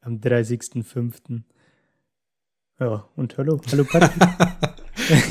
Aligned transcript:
am 0.00 0.16
30.05. 0.18 1.42
Ja, 2.78 3.08
und 3.16 3.36
hallo. 3.36 3.60
Hallo 3.70 3.84
Patrick. 3.84 4.28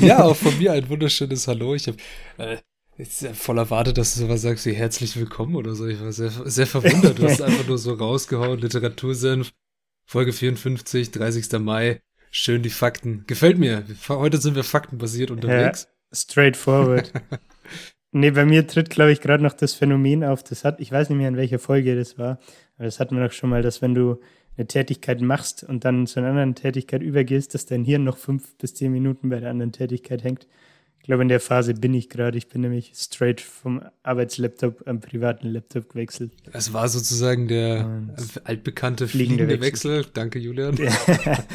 ja, 0.00 0.22
auch 0.22 0.36
von 0.36 0.56
mir 0.58 0.72
ein 0.72 0.88
wunderschönes 0.88 1.48
Hallo. 1.48 1.74
Ich 1.74 1.88
habe 1.88 1.98
äh, 2.38 2.58
voll 3.04 3.58
erwartet, 3.58 3.98
dass 3.98 4.14
du 4.14 4.20
sowas 4.20 4.42
sagst 4.42 4.66
wie 4.66 4.72
herzlich 4.72 5.16
willkommen 5.16 5.56
oder 5.56 5.74
so. 5.74 5.86
Ich 5.86 6.00
war 6.00 6.12
sehr, 6.12 6.30
sehr 6.30 6.66
verwundert. 6.66 7.18
Du 7.18 7.24
hast 7.24 7.42
einfach 7.42 7.66
nur 7.66 7.78
so 7.78 7.94
rausgehauen. 7.94 8.60
Literatursenf, 8.60 9.52
Folge 10.06 10.32
54, 10.32 11.10
30. 11.10 11.58
Mai. 11.58 12.00
Schön 12.30 12.62
die 12.62 12.70
Fakten. 12.70 13.24
Gefällt 13.26 13.58
mir. 13.58 13.84
Heute 14.08 14.38
sind 14.38 14.54
wir 14.54 14.62
faktenbasiert 14.62 15.32
unterwegs. 15.32 15.88
Ja, 15.90 16.16
straightforward. 16.16 17.12
nee, 18.12 18.30
bei 18.30 18.44
mir 18.44 18.68
tritt, 18.68 18.90
glaube 18.90 19.10
ich, 19.10 19.20
gerade 19.20 19.42
noch 19.42 19.54
das 19.54 19.74
Phänomen 19.74 20.22
auf. 20.22 20.44
Das 20.44 20.64
hat, 20.64 20.78
ich 20.78 20.92
weiß 20.92 21.08
nicht 21.08 21.18
mehr, 21.18 21.28
in 21.28 21.36
welcher 21.36 21.58
Folge 21.58 21.96
das 21.96 22.18
war, 22.18 22.38
aber 22.76 22.84
das 22.84 23.00
hatten 23.00 23.16
wir 23.16 23.26
doch 23.26 23.32
schon 23.32 23.50
mal, 23.50 23.62
dass 23.62 23.82
wenn 23.82 23.96
du 23.96 24.20
eine 24.60 24.68
Tätigkeit 24.68 25.22
machst 25.22 25.64
und 25.64 25.84
dann 25.84 26.06
zu 26.06 26.20
einer 26.20 26.28
anderen 26.28 26.54
Tätigkeit 26.54 27.02
übergehst, 27.02 27.54
dass 27.54 27.64
dein 27.64 27.82
Hirn 27.82 28.04
noch 28.04 28.18
fünf 28.18 28.54
bis 28.58 28.74
zehn 28.74 28.92
Minuten 28.92 29.30
bei 29.30 29.40
der 29.40 29.50
anderen 29.50 29.72
Tätigkeit 29.72 30.22
hängt. 30.22 30.46
Ich 30.98 31.04
glaube, 31.04 31.22
in 31.22 31.28
der 31.28 31.40
Phase 31.40 31.72
bin 31.72 31.94
ich 31.94 32.10
gerade. 32.10 32.36
Ich 32.36 32.48
bin 32.48 32.60
nämlich 32.60 32.92
straight 32.94 33.40
vom 33.40 33.82
Arbeitslaptop 34.02 34.86
am 34.86 35.00
privaten 35.00 35.48
Laptop 35.48 35.88
gewechselt. 35.88 36.32
Das 36.52 36.74
war 36.74 36.90
sozusagen 36.90 37.48
der 37.48 37.86
und 37.86 38.46
altbekannte 38.46 39.08
fliegende, 39.08 39.44
fliegende 39.44 39.64
Wechsel. 39.64 39.98
Wechsel. 40.00 40.12
Danke, 40.12 40.38
Julian. 40.38 40.76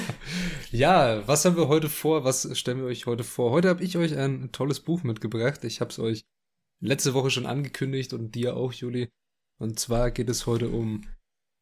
ja, 0.72 1.28
was 1.28 1.46
haben 1.46 1.58
wir 1.58 1.68
heute 1.68 1.90
vor? 1.90 2.24
Was 2.24 2.58
stellen 2.58 2.80
wir 2.80 2.86
euch 2.86 3.06
heute 3.06 3.24
vor? 3.24 3.52
Heute 3.52 3.70
habe 3.70 3.84
ich 3.84 3.98
euch 3.98 4.18
ein 4.18 4.52
tolles 4.52 4.80
Buch 4.80 5.04
mitgebracht. 5.04 5.64
Ich 5.64 5.80
habe 5.80 5.92
es 5.92 6.00
euch 6.00 6.26
letzte 6.80 7.14
Woche 7.14 7.30
schon 7.30 7.46
angekündigt 7.46 8.14
und 8.14 8.34
dir 8.34 8.58
auch, 8.58 8.74
Juli. 8.74 9.10
Und 9.60 9.80
zwar 9.80 10.10
geht 10.10 10.30
es 10.30 10.48
heute 10.48 10.70
um 10.70 11.04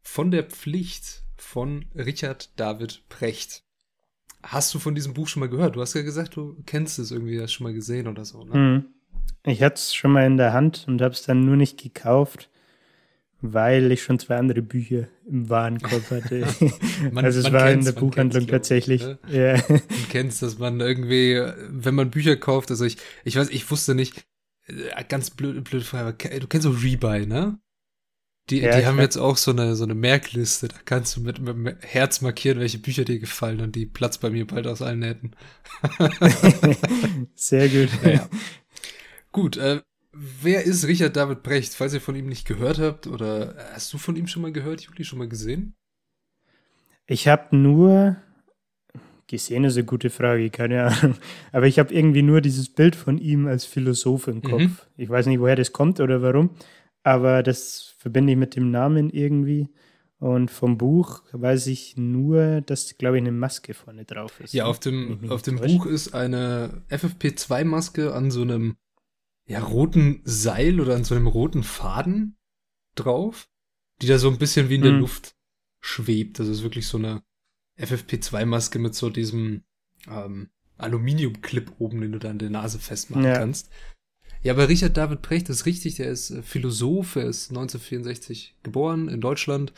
Von 0.03 0.31
der 0.31 0.43
Pflicht 0.43 1.22
von 1.35 1.85
Richard 1.95 2.57
David 2.59 3.03
Precht. 3.09 3.63
Hast 4.41 4.73
du 4.73 4.79
von 4.79 4.95
diesem 4.95 5.13
Buch 5.13 5.27
schon 5.27 5.39
mal 5.39 5.49
gehört? 5.49 5.75
Du 5.75 5.81
hast 5.81 5.93
ja 5.93 6.01
gesagt, 6.01 6.35
du 6.35 6.57
kennst 6.65 6.99
es 6.99 7.11
irgendwie, 7.11 7.41
hast 7.41 7.53
schon 7.53 7.63
mal 7.65 7.73
gesehen 7.73 8.07
oder 8.07 8.25
so. 8.25 8.43
Ne? 8.43 8.57
Mhm. 8.57 8.85
Ich 9.45 9.61
hatte 9.61 9.75
es 9.75 9.93
schon 9.93 10.11
mal 10.11 10.25
in 10.25 10.37
der 10.37 10.53
Hand 10.53 10.85
und 10.87 11.01
habe 11.01 11.13
es 11.13 11.23
dann 11.23 11.45
nur 11.45 11.55
nicht 11.55 11.81
gekauft, 11.81 12.49
weil 13.41 13.91
ich 13.91 14.03
schon 14.03 14.19
zwei 14.19 14.37
andere 14.37 14.61
Bücher 14.61 15.07
im 15.25 15.49
Warenkorb 15.49 16.09
hatte. 16.11 16.45
man, 17.11 17.25
also 17.25 17.39
es 17.39 17.51
war 17.51 17.71
in 17.71 17.83
der 17.83 17.91
Buchhandlung 17.91 18.47
tatsächlich. 18.47 19.03
Ne? 19.03 19.19
Ja. 19.27 19.57
Du 19.57 19.81
kennst, 20.09 20.41
dass 20.41 20.59
man 20.59 20.79
irgendwie, 20.79 21.41
wenn 21.69 21.95
man 21.95 22.11
Bücher 22.11 22.35
kauft, 22.35 22.71
also 22.71 22.85
ich, 22.85 22.97
ich 23.23 23.35
weiß, 23.35 23.49
ich 23.49 23.69
wusste 23.69 23.95
nicht, 23.95 24.25
äh, 24.67 25.03
ganz 25.07 25.29
blöd, 25.29 25.63
blöde 25.63 25.85
Frage, 25.85 26.39
du 26.39 26.47
kennst 26.47 26.63
so 26.63 26.71
Rebuy, 26.71 27.25
ne? 27.25 27.59
Die, 28.49 28.59
ja, 28.59 28.77
die 28.77 28.85
haben 28.85 28.99
jetzt 28.99 29.17
auch 29.17 29.37
so 29.37 29.51
eine, 29.51 29.75
so 29.75 29.85
eine 29.85 29.95
Merkliste. 29.95 30.67
Da 30.67 30.75
kannst 30.83 31.15
du 31.15 31.21
mit, 31.21 31.39
mit 31.39 31.55
dem 31.55 31.77
Herz 31.79 32.21
markieren, 32.21 32.59
welche 32.59 32.77
Bücher 32.77 33.05
dir 33.05 33.19
gefallen 33.19 33.61
und 33.61 33.75
die 33.75 33.85
Platz 33.85 34.17
bei 34.17 34.29
mir 34.29 34.45
bald 34.45 34.67
aus 34.67 34.81
allen 34.81 34.99
Nähten. 34.99 35.31
Sehr 37.35 37.69
gut. 37.69 37.89
Naja. 38.03 38.27
Gut, 39.31 39.57
äh, 39.57 39.81
wer 40.11 40.63
ist 40.63 40.85
Richard 40.85 41.15
David 41.15 41.41
Brecht? 41.41 41.73
Falls 41.73 41.93
ihr 41.93 42.01
von 42.01 42.15
ihm 42.15 42.27
nicht 42.27 42.45
gehört 42.45 42.79
habt, 42.79 43.07
oder 43.07 43.55
hast 43.73 43.91
du 43.93 43.97
von 43.97 44.15
ihm 44.15 44.27
schon 44.27 44.41
mal 44.41 44.51
gehört, 44.51 44.81
Juli, 44.81 45.05
schon 45.05 45.19
mal 45.19 45.29
gesehen? 45.29 45.75
Ich 47.07 47.27
habe 47.27 47.55
nur 47.55 48.17
gesehen, 49.27 49.63
ist 49.63 49.77
eine 49.77 49.85
gute 49.85 50.09
Frage, 50.09 50.49
keine 50.49 50.83
Ahnung. 50.83 51.15
Aber 51.51 51.65
ich 51.65 51.79
habe 51.79 51.93
irgendwie 51.93 52.21
nur 52.21 52.41
dieses 52.41 52.69
Bild 52.69 52.95
von 52.95 53.17
ihm 53.17 53.47
als 53.47 53.65
Philosoph 53.65 54.27
im 54.27 54.41
Kopf. 54.41 54.61
Mhm. 54.61 54.77
Ich 54.97 55.09
weiß 55.09 55.25
nicht, 55.25 55.39
woher 55.39 55.55
das 55.55 55.71
kommt 55.71 55.99
oder 55.99 56.21
warum, 56.21 56.51
aber 57.03 57.43
das 57.43 57.93
verbinde 57.97 58.33
ich 58.33 58.39
mit 58.39 58.55
dem 58.55 58.71
Namen 58.71 59.09
irgendwie. 59.09 59.69
Und 60.19 60.49
vom 60.49 60.77
Buch 60.77 61.21
weiß 61.33 61.67
ich 61.67 61.97
nur, 61.97 62.61
dass, 62.61 62.97
glaube 62.97 63.17
ich, 63.17 63.23
eine 63.23 63.33
Maske 63.33 63.73
vorne 63.73 64.05
drauf 64.05 64.39
ist. 64.39 64.53
Ja, 64.53 64.65
auf 64.65 64.79
dem, 64.79 65.29
auf 65.29 65.41
dem 65.41 65.57
Buch 65.57 65.85
ist 65.85 66.13
eine 66.13 66.81
FFP2-Maske 66.89 68.13
an 68.13 68.31
so 68.31 68.41
einem 68.41 68.77
ja, 69.45 69.59
roten 69.59 70.21
Seil 70.23 70.79
oder 70.79 70.95
an 70.95 71.03
so 71.03 71.13
einem 71.13 71.27
roten 71.27 71.63
Faden 71.63 72.37
drauf, 72.95 73.49
die 74.01 74.07
da 74.07 74.17
so 74.17 74.29
ein 74.29 74.37
bisschen 74.37 74.69
wie 74.69 74.75
in 74.75 74.83
der 74.83 74.93
hm. 74.93 74.99
Luft 75.01 75.35
schwebt. 75.81 76.39
Das 76.39 76.47
ist 76.47 76.63
wirklich 76.63 76.87
so 76.87 76.97
eine 76.97 77.21
FFP2-Maske 77.77 78.79
mit 78.79 78.95
so 78.95 79.09
diesem 79.09 79.63
ähm, 80.07 80.49
Aluminiumclip 80.77 81.73
oben, 81.79 81.99
den 81.99 82.13
du 82.13 82.19
da 82.19 82.29
an 82.29 82.39
der 82.39 82.49
Nase 82.49 82.79
festmachen 82.79 83.25
ja. 83.25 83.33
kannst. 83.33 83.69
Ja, 84.43 84.53
aber 84.53 84.67
Richard 84.67 84.97
David 84.97 85.21
Precht 85.21 85.49
ist 85.49 85.65
richtig, 85.65 85.95
der 85.95 86.09
ist 86.09 86.29
äh, 86.29 86.41
Philosoph, 86.41 87.15
er 87.15 87.25
ist 87.25 87.49
1964 87.49 88.55
geboren 88.61 89.07
in 89.07 89.21
Deutschland 89.21 89.73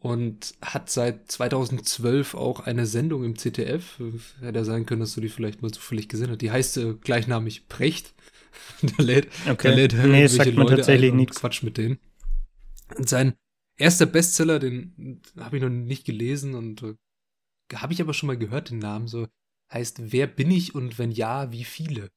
und 0.00 0.54
hat 0.62 0.88
seit 0.88 1.30
2012 1.30 2.34
auch 2.34 2.60
eine 2.60 2.86
Sendung 2.86 3.24
im 3.24 3.36
ZDF. 3.36 4.00
Hätte 4.40 4.58
ja 4.60 4.64
sein 4.64 4.86
können, 4.86 5.00
dass 5.00 5.14
du 5.14 5.20
die 5.20 5.28
vielleicht 5.28 5.62
mal 5.62 5.72
zufällig 5.72 6.08
gesehen 6.08 6.30
hast. 6.30 6.40
Die 6.40 6.52
heißt 6.52 6.76
äh, 6.78 6.94
gleichnamig 6.94 7.68
Precht. 7.68 8.14
da 8.82 9.02
lädt, 9.02 9.28
okay. 9.48 9.68
da 9.68 9.74
lädt 9.74 9.92
nee, 9.94 10.26
sagt 10.28 10.54
man 10.54 10.66
Leute 10.66 10.76
tatsächlich 10.76 11.12
ein 11.12 11.18
und 11.18 11.34
Quatsch 11.34 11.64
mit 11.64 11.76
denen. 11.76 11.98
Und 12.96 13.08
sein 13.08 13.34
erster 13.76 14.06
Bestseller, 14.06 14.60
den 14.60 15.20
habe 15.38 15.56
ich 15.56 15.62
noch 15.62 15.68
nicht 15.68 16.04
gelesen 16.04 16.54
und 16.54 16.82
äh, 16.82 16.94
habe 17.74 17.92
ich 17.92 18.00
aber 18.00 18.14
schon 18.14 18.28
mal 18.28 18.38
gehört, 18.38 18.70
den 18.70 18.78
Namen 18.78 19.08
so, 19.08 19.26
heißt 19.72 20.12
Wer 20.12 20.28
bin 20.28 20.52
ich 20.52 20.74
und 20.74 20.98
wenn 20.98 21.10
ja, 21.10 21.50
wie 21.50 21.64
viele? 21.64 22.10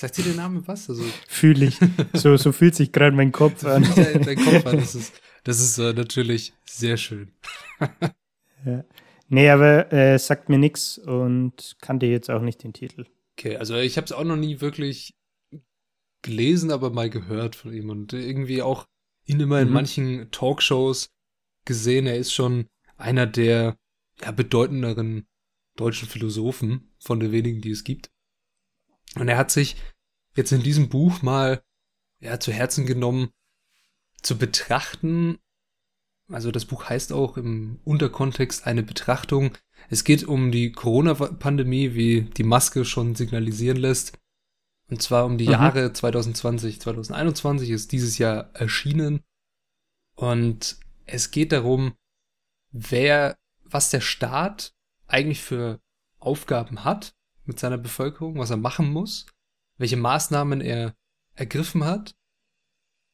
Sagt 0.00 0.16
dir 0.16 0.22
der 0.22 0.34
Name 0.34 0.66
was? 0.66 0.88
Also, 0.88 1.04
Fühle 1.28 1.66
ich. 1.66 1.78
So, 2.14 2.34
so 2.38 2.52
fühlt 2.52 2.74
sich 2.74 2.90
gerade 2.90 3.14
mein 3.14 3.32
Kopf 3.32 3.66
an. 3.66 3.86
dein, 3.94 4.36
Kopf 4.36 4.64
an. 4.64 4.78
Das 4.78 4.94
ist, 4.94 5.20
das 5.44 5.60
ist 5.60 5.78
uh, 5.78 5.92
natürlich 5.92 6.54
sehr 6.64 6.96
schön. 6.96 7.32
ja. 8.64 8.82
Nee, 9.28 9.50
aber 9.50 9.92
äh, 9.92 10.18
sagt 10.18 10.48
mir 10.48 10.56
nichts 10.56 10.96
und 10.96 11.76
kannte 11.82 12.06
jetzt 12.06 12.30
auch 12.30 12.40
nicht 12.40 12.64
den 12.64 12.72
Titel. 12.72 13.04
Okay, 13.36 13.58
also 13.58 13.76
ich 13.76 13.98
habe 13.98 14.06
es 14.06 14.12
auch 14.12 14.24
noch 14.24 14.36
nie 14.38 14.62
wirklich 14.62 15.12
gelesen, 16.22 16.70
aber 16.70 16.88
mal 16.88 17.10
gehört 17.10 17.54
von 17.54 17.74
ihm 17.74 17.90
und 17.90 18.14
irgendwie 18.14 18.62
auch 18.62 18.86
ihn 19.26 19.38
immer 19.38 19.60
in 19.60 19.68
mhm. 19.68 19.74
manchen 19.74 20.30
Talkshows 20.30 21.10
gesehen. 21.66 22.06
Er 22.06 22.16
ist 22.16 22.32
schon 22.32 22.68
einer 22.96 23.26
der 23.26 23.76
ja, 24.22 24.30
bedeutenderen 24.30 25.26
deutschen 25.76 26.08
Philosophen 26.08 26.90
von 26.98 27.20
den 27.20 27.32
wenigen, 27.32 27.60
die 27.60 27.72
es 27.72 27.84
gibt. 27.84 28.10
Und 29.16 29.28
er 29.28 29.36
hat 29.36 29.50
sich 29.50 29.76
jetzt 30.36 30.52
in 30.52 30.62
diesem 30.62 30.88
Buch 30.88 31.22
mal 31.22 31.62
ja, 32.20 32.38
zu 32.38 32.52
Herzen 32.52 32.86
genommen, 32.86 33.30
zu 34.22 34.38
betrachten. 34.38 35.38
Also 36.28 36.50
das 36.50 36.64
Buch 36.64 36.88
heißt 36.88 37.12
auch 37.12 37.36
im 37.36 37.80
Unterkontext 37.84 38.66
eine 38.66 38.82
Betrachtung. 38.82 39.56
Es 39.88 40.04
geht 40.04 40.24
um 40.24 40.52
die 40.52 40.72
Corona-Pandemie, 40.72 41.94
wie 41.94 42.22
die 42.22 42.44
Maske 42.44 42.84
schon 42.84 43.14
signalisieren 43.14 43.78
lässt. 43.78 44.18
Und 44.88 45.02
zwar 45.02 45.24
um 45.24 45.38
die 45.38 45.46
mhm. 45.46 45.52
Jahre 45.52 45.92
2020, 45.92 46.80
2021 46.80 47.70
ist 47.70 47.92
dieses 47.92 48.18
Jahr 48.18 48.50
erschienen. 48.54 49.22
Und 50.14 50.78
es 51.06 51.30
geht 51.30 51.52
darum, 51.52 51.94
wer, 52.70 53.38
was 53.64 53.90
der 53.90 54.00
Staat 54.00 54.74
eigentlich 55.06 55.42
für 55.42 55.80
Aufgaben 56.18 56.84
hat 56.84 57.14
mit 57.44 57.58
seiner 57.58 57.78
Bevölkerung, 57.78 58.38
was 58.38 58.50
er 58.50 58.56
machen 58.56 58.90
muss, 58.90 59.26
welche 59.78 59.96
Maßnahmen 59.96 60.60
er 60.60 60.94
ergriffen 61.34 61.84
hat 61.84 62.14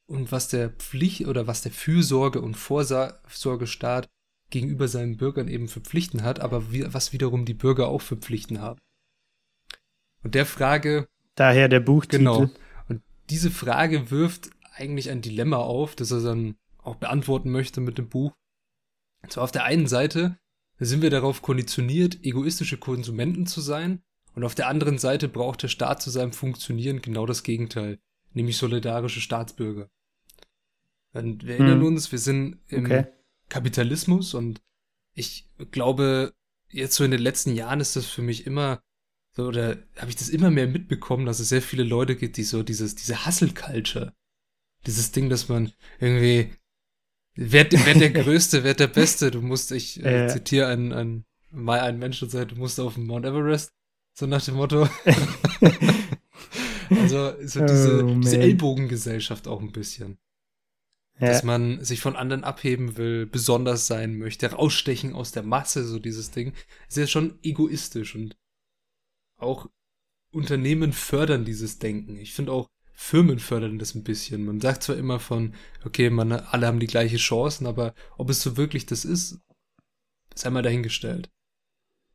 und 0.07 0.33
was 0.33 0.49
der 0.49 0.71
Pflicht 0.71 1.27
oder 1.27 1.47
was 1.47 1.63
der 1.63 1.73
Fürsorge 1.73 2.41
und 2.41 2.57
Vorsorgestaat 2.57 4.09
gegenüber 4.51 4.89
seinen 4.89 5.17
Bürgern 5.17 5.49
eben 5.49 5.69
für 5.69 5.81
Pflichten 5.81 6.23
hat, 6.23 6.41
aber 6.41 6.73
wie, 6.73 6.93
was 6.93 7.13
wiederum 7.13 7.45
die 7.45 7.55
Bürger 7.55 7.89
auch 7.89 8.01
für 8.01 8.17
Pflichten 8.17 8.61
haben. 8.61 8.81
Und 10.23 10.35
der 10.35 10.47
Frage. 10.47 11.09
Daher 11.35 11.69
der 11.69 11.81
Buchtitel. 11.81 12.19
Genau. 12.19 12.51
Und 12.89 13.03
diese 13.31 13.51
Frage 13.51 14.11
wirft 14.11 14.51
eigentlich 14.75 15.11
ein 15.11 15.23
Dilemma 15.23 15.57
auf, 15.57 15.97
das 15.97 16.11
er 16.11 16.21
dann 16.21 16.57
auch 16.79 16.97
beantworten 16.97 17.51
möchte 17.51 17.81
mit 17.81 17.99
dem 17.99 18.09
Buch. 18.09 18.33
Und 19.23 19.33
zwar 19.33 19.45
auf 19.45 19.53
der 19.53 19.65
einen 19.65 19.87
Seite 19.87 20.39
sind 20.79 21.03
wir 21.03 21.11
darauf 21.11 21.43
konditioniert, 21.43 22.25
egoistische 22.25 22.77
Konsumenten 22.77 23.47
zu 23.47 23.61
sein 23.61 24.03
und 24.37 24.45
auf 24.45 24.55
der 24.55 24.69
anderen 24.69 24.99
Seite 24.99 25.29
braucht 25.29 25.63
der 25.63 25.69
Staat 25.69 26.03
zu 26.03 26.11
seinem 26.11 26.33
Funktionieren 26.33 27.01
genau 27.01 27.25
das 27.25 27.43
Gegenteil, 27.43 27.99
nämlich 28.35 28.59
solidarische 28.59 29.23
Staatsbürger. 29.23 29.89
Und 31.15 31.47
wir 31.47 31.55
erinnern 31.55 31.81
hm. 31.81 31.87
uns, 31.87 32.13
wir 32.13 32.19
sind 32.19 32.59
im 32.69 32.85
okay. 32.85 33.07
Kapitalismus 33.49 34.35
und 34.35 34.61
ich 35.15 35.49
glaube, 35.71 36.35
jetzt 36.69 36.97
so 36.97 37.05
in 37.05 37.13
den 37.13 37.23
letzten 37.23 37.55
Jahren 37.55 37.81
ist 37.81 37.97
das 37.97 38.05
für 38.05 38.21
mich 38.21 38.47
immer 38.47 38.83
so, 39.33 39.47
oder 39.47 39.79
habe 39.97 40.11
ich 40.11 40.17
das 40.17 40.29
immer 40.29 40.51
mehr 40.51 40.67
mitbekommen, 40.67 41.25
dass 41.25 41.41
es 41.41 41.49
sehr 41.49 41.63
viele 41.63 41.85
Leute 41.85 42.15
gibt, 42.15 42.37
die 42.37 42.45
so 42.45 42.63
dieses, 42.63 42.95
diese 42.95 43.25
Hustle-Culture, 43.25 44.13
dieses 44.87 45.13
Ding, 45.13 45.31
dass 45.31 45.49
man 45.49 45.73
irgendwie, 45.99 46.53
wer, 47.35 47.67
wer 47.71 47.95
der 47.95 48.11
Größte, 48.23 48.65
wer 48.65 48.75
der 48.75 48.89
Beste, 48.89 49.31
du 49.31 49.41
musst, 49.41 49.73
ich 49.73 50.05
äh, 50.05 50.29
zitiere 50.29 50.67
einen, 50.67 50.93
einen, 50.93 51.25
mal 51.51 51.81
einen 51.81 51.99
Menschen 51.99 52.27
und 52.27 52.31
sage, 52.31 52.49
du 52.49 52.57
musst 52.57 52.79
auf 52.79 52.97
den 52.97 53.07
Mount 53.07 53.25
Everest, 53.25 53.71
so 54.17 54.27
nach 54.27 54.43
dem 54.43 54.55
Motto. 54.55 54.89
also 56.91 57.35
so 57.45 57.67
diese, 57.67 58.05
oh, 58.05 58.19
diese 58.19 58.39
Ellbogengesellschaft 58.39 59.47
auch 59.47 59.61
ein 59.61 59.73
bisschen. 59.73 60.19
Ja. 61.21 61.29
Dass 61.29 61.43
man 61.43 61.85
sich 61.85 62.01
von 62.01 62.17
anderen 62.17 62.45
abheben 62.45 62.97
will, 62.97 63.27
besonders 63.27 63.87
sein 63.87 64.17
möchte, 64.19 64.51
rausstechen 64.51 65.15
aus 65.15 65.33
der 65.33 65.43
Masse, 65.43 65.85
so 65.85 65.99
dieses 65.99 66.31
Ding. 66.31 66.53
Ist 66.89 66.97
ja 66.97 67.07
schon 67.07 67.39
egoistisch 67.43 68.15
und 68.15 68.37
auch 69.39 69.69
Unternehmen 70.33 70.93
fördern 70.93 71.45
dieses 71.45 71.79
Denken. 71.79 72.17
Ich 72.17 72.33
finde 72.33 72.53
auch 72.53 72.69
Firmen 72.93 73.39
fördern 73.39 73.79
das 73.79 73.95
ein 73.95 74.05
bisschen. 74.05 74.47
Man 74.47 74.61
sagt 74.61 74.83
zwar 74.83 74.97
immer 74.97 75.21
von, 75.21 75.55
okay, 75.85 76.09
man, 76.09 76.33
alle 76.33 76.67
haben 76.67 76.81
die 76.81 76.87
gleiche 76.87 77.19
Chancen, 77.19 77.67
aber 77.67 77.95
ob 78.17 78.31
es 78.31 78.43
so 78.43 78.57
wirklich 78.57 78.87
das 78.87 79.05
ist, 79.05 79.41
ist 80.35 80.47
einmal 80.47 80.63
dahingestellt. 80.63 81.31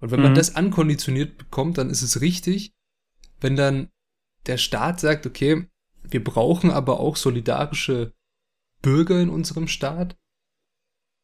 Und 0.02 0.12
wenn 0.12 0.20
mhm. 0.20 0.26
man 0.26 0.36
das 0.36 0.56
ankonditioniert 0.56 1.38
bekommt, 1.38 1.78
dann 1.78 1.90
ist 1.90 2.02
es 2.02 2.22
richtig. 2.22 2.74
Wenn 3.40 3.56
dann 3.56 3.90
der 4.48 4.58
Staat 4.58 5.00
sagt, 5.00 5.26
okay, 5.26 5.68
wir 6.04 6.24
brauchen 6.24 6.72
aber 6.72 7.00
auch 7.00 7.16
solidarische 7.16 8.14
Bürger 8.82 9.22
in 9.22 9.30
unserem 9.30 9.68
Staat. 9.68 10.18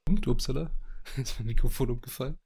Und, 0.08 0.28
upsala, 0.28 0.72
ist 1.18 1.40
mein 1.40 1.48
Mikrofon 1.48 1.92
umgefallen. 1.92 2.38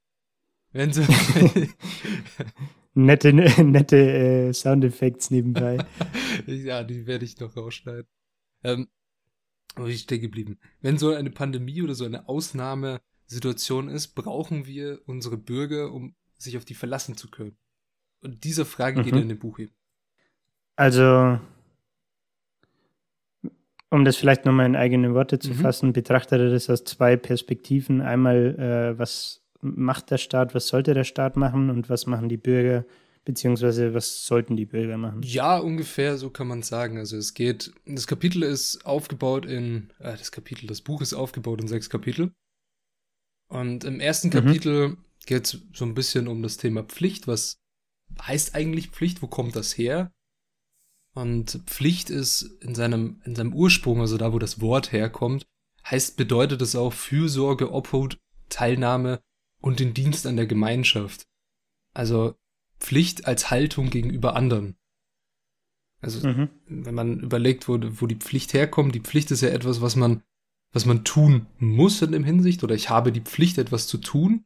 Wenn 0.72 0.92
so, 0.92 1.02
nette, 2.94 3.32
nette 3.62 3.96
äh, 3.96 4.52
Soundeffekte 4.54 5.34
nebenbei. 5.34 5.84
ja, 6.46 6.82
die 6.82 7.06
werde 7.06 7.26
ich 7.26 7.38
noch 7.38 7.54
rausschneiden. 7.54 8.08
Ähm, 8.64 8.88
wo 9.76 9.86
ich 9.86 10.00
stehe 10.00 10.20
geblieben. 10.20 10.58
Wenn 10.80 10.96
so 10.96 11.12
eine 11.12 11.30
Pandemie 11.30 11.82
oder 11.82 11.94
so 11.94 12.04
eine 12.04 12.28
Ausnahmesituation 12.28 13.88
ist, 13.88 14.14
brauchen 14.14 14.66
wir 14.66 15.00
unsere 15.06 15.36
Bürger, 15.36 15.92
um 15.92 16.14
sich 16.42 16.56
auf 16.56 16.64
die 16.64 16.74
verlassen 16.74 17.16
zu 17.16 17.30
können. 17.30 17.56
Und 18.22 18.44
diese 18.44 18.64
Frage 18.64 19.00
mhm. 19.00 19.04
geht 19.04 19.16
in 19.16 19.28
dem 19.28 19.38
Buch 19.38 19.58
eben. 19.58 19.72
Also, 20.76 21.38
um 23.90 24.04
das 24.04 24.16
vielleicht 24.16 24.44
nochmal 24.44 24.66
in 24.66 24.76
eigene 24.76 25.14
Worte 25.14 25.38
zu 25.38 25.50
mhm. 25.50 25.56
fassen, 25.56 25.92
betrachtet 25.92 26.40
er 26.40 26.50
das 26.50 26.70
aus 26.70 26.84
zwei 26.84 27.16
Perspektiven. 27.16 28.00
Einmal, 28.00 28.58
äh, 28.58 28.98
was 28.98 29.42
macht 29.60 30.10
der 30.10 30.18
Staat, 30.18 30.54
was 30.54 30.68
sollte 30.68 30.94
der 30.94 31.04
Staat 31.04 31.36
machen 31.36 31.70
und 31.70 31.88
was 31.88 32.06
machen 32.06 32.28
die 32.28 32.36
Bürger, 32.36 32.84
beziehungsweise 33.24 33.94
was 33.94 34.24
sollten 34.24 34.56
die 34.56 34.66
Bürger 34.66 34.96
machen? 34.96 35.22
Ja, 35.22 35.58
ungefähr 35.58 36.16
so 36.16 36.30
kann 36.30 36.48
man 36.48 36.62
sagen. 36.62 36.98
Also 36.98 37.16
es 37.16 37.34
geht, 37.34 37.72
das 37.86 38.06
Kapitel 38.06 38.42
ist 38.42 38.84
aufgebaut 38.86 39.46
in, 39.46 39.90
äh, 39.98 40.16
das 40.16 40.32
Kapitel, 40.32 40.66
das 40.66 40.80
Buch 40.80 41.02
ist 41.02 41.14
aufgebaut 41.14 41.60
in 41.60 41.68
sechs 41.68 41.90
Kapitel. 41.90 42.32
Und 43.48 43.84
im 43.84 44.00
ersten 44.00 44.28
mhm. 44.28 44.32
Kapitel 44.32 44.88
geht 44.90 44.98
es 45.28 45.58
so 45.72 45.84
ein 45.84 45.94
bisschen 45.94 46.28
um 46.28 46.42
das 46.42 46.56
Thema 46.56 46.82
Pflicht. 46.82 47.26
Was 47.26 47.60
heißt 48.20 48.54
eigentlich 48.54 48.88
Pflicht? 48.88 49.22
Wo 49.22 49.26
kommt 49.26 49.56
das 49.56 49.76
her? 49.76 50.12
Und 51.14 51.62
Pflicht 51.66 52.10
ist 52.10 52.42
in 52.62 52.74
seinem, 52.74 53.20
in 53.24 53.34
seinem 53.34 53.54
Ursprung, 53.54 54.00
also 54.00 54.16
da, 54.16 54.32
wo 54.32 54.38
das 54.38 54.60
Wort 54.60 54.92
herkommt, 54.92 55.46
heißt, 55.84 56.16
bedeutet 56.16 56.62
es 56.62 56.74
auch 56.74 56.92
Fürsorge, 56.92 57.72
Obhut, 57.72 58.18
Teilnahme 58.48 59.20
und 59.60 59.80
den 59.80 59.94
Dienst 59.94 60.26
an 60.26 60.36
der 60.36 60.46
Gemeinschaft. 60.46 61.26
Also 61.92 62.34
Pflicht 62.80 63.26
als 63.26 63.50
Haltung 63.50 63.90
gegenüber 63.90 64.34
anderen. 64.36 64.76
Also 66.00 66.26
mhm. 66.26 66.48
wenn 66.66 66.94
man 66.94 67.20
überlegt, 67.20 67.68
wo, 67.68 67.78
wo 67.80 68.06
die 68.06 68.16
Pflicht 68.16 68.54
herkommt, 68.54 68.94
die 68.94 69.00
Pflicht 69.00 69.30
ist 69.30 69.42
ja 69.42 69.50
etwas, 69.50 69.80
was 69.80 69.94
man, 69.94 70.22
was 70.72 70.86
man 70.86 71.04
tun 71.04 71.46
muss 71.58 72.02
in 72.02 72.12
dem 72.12 72.24
Hinsicht, 72.24 72.64
oder 72.64 72.74
ich 72.74 72.90
habe 72.90 73.12
die 73.12 73.20
Pflicht, 73.20 73.58
etwas 73.58 73.86
zu 73.86 73.98
tun 73.98 74.44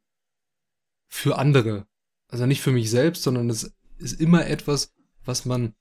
für 1.08 1.38
andere. 1.38 1.86
Also 2.28 2.46
nicht 2.46 2.60
für 2.60 2.72
mich 2.72 2.90
selbst, 2.90 3.22
sondern 3.22 3.50
es 3.50 3.74
ist 3.98 4.20
immer 4.20 4.46
etwas, 4.46 4.94
was 5.24 5.44
man 5.44 5.74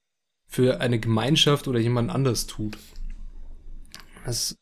für 0.48 0.80
eine 0.80 1.00
Gemeinschaft 1.00 1.68
oder 1.68 1.80
jemand 1.80 2.12
anders 2.12 2.48
tut. 2.48 2.77
Das 4.25 4.57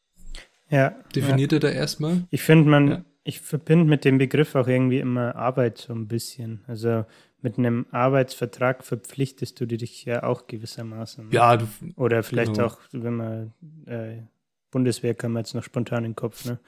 ja, 0.69 0.89
definiert 1.15 1.51
ja. 1.51 1.57
er 1.57 1.59
da 1.59 1.69
erstmal. 1.69 2.25
Ich 2.31 2.41
finde, 2.41 2.69
man, 2.69 2.87
ja 2.87 3.05
ich 3.23 3.41
verbinde 3.41 3.85
mit 3.85 4.05
dem 4.05 4.17
Begriff 4.17 4.55
auch 4.55 4.67
irgendwie 4.67 4.99
immer 4.99 5.35
Arbeit 5.35 5.77
so 5.77 5.93
ein 5.93 6.07
bisschen. 6.07 6.61
Also 6.67 7.05
mit 7.41 7.57
einem 7.57 7.85
Arbeitsvertrag 7.91 8.83
verpflichtest 8.83 9.59
du 9.59 9.65
dich 9.65 10.05
ja 10.05 10.23
auch 10.23 10.47
gewissermaßen. 10.47 11.31
Ja, 11.31 11.57
du, 11.57 11.67
oder 11.95 12.23
vielleicht 12.23 12.55
genau. 12.55 12.67
auch, 12.67 12.77
wenn 12.91 13.15
man 13.15 13.53
äh, 13.85 14.23
Bundeswehr 14.71 15.13
kam 15.13 15.37
jetzt 15.37 15.55
noch 15.55 15.63
spontan 15.63 15.99
in 15.99 16.11
den 16.11 16.15
Kopf, 16.15 16.45
ne? 16.45 16.59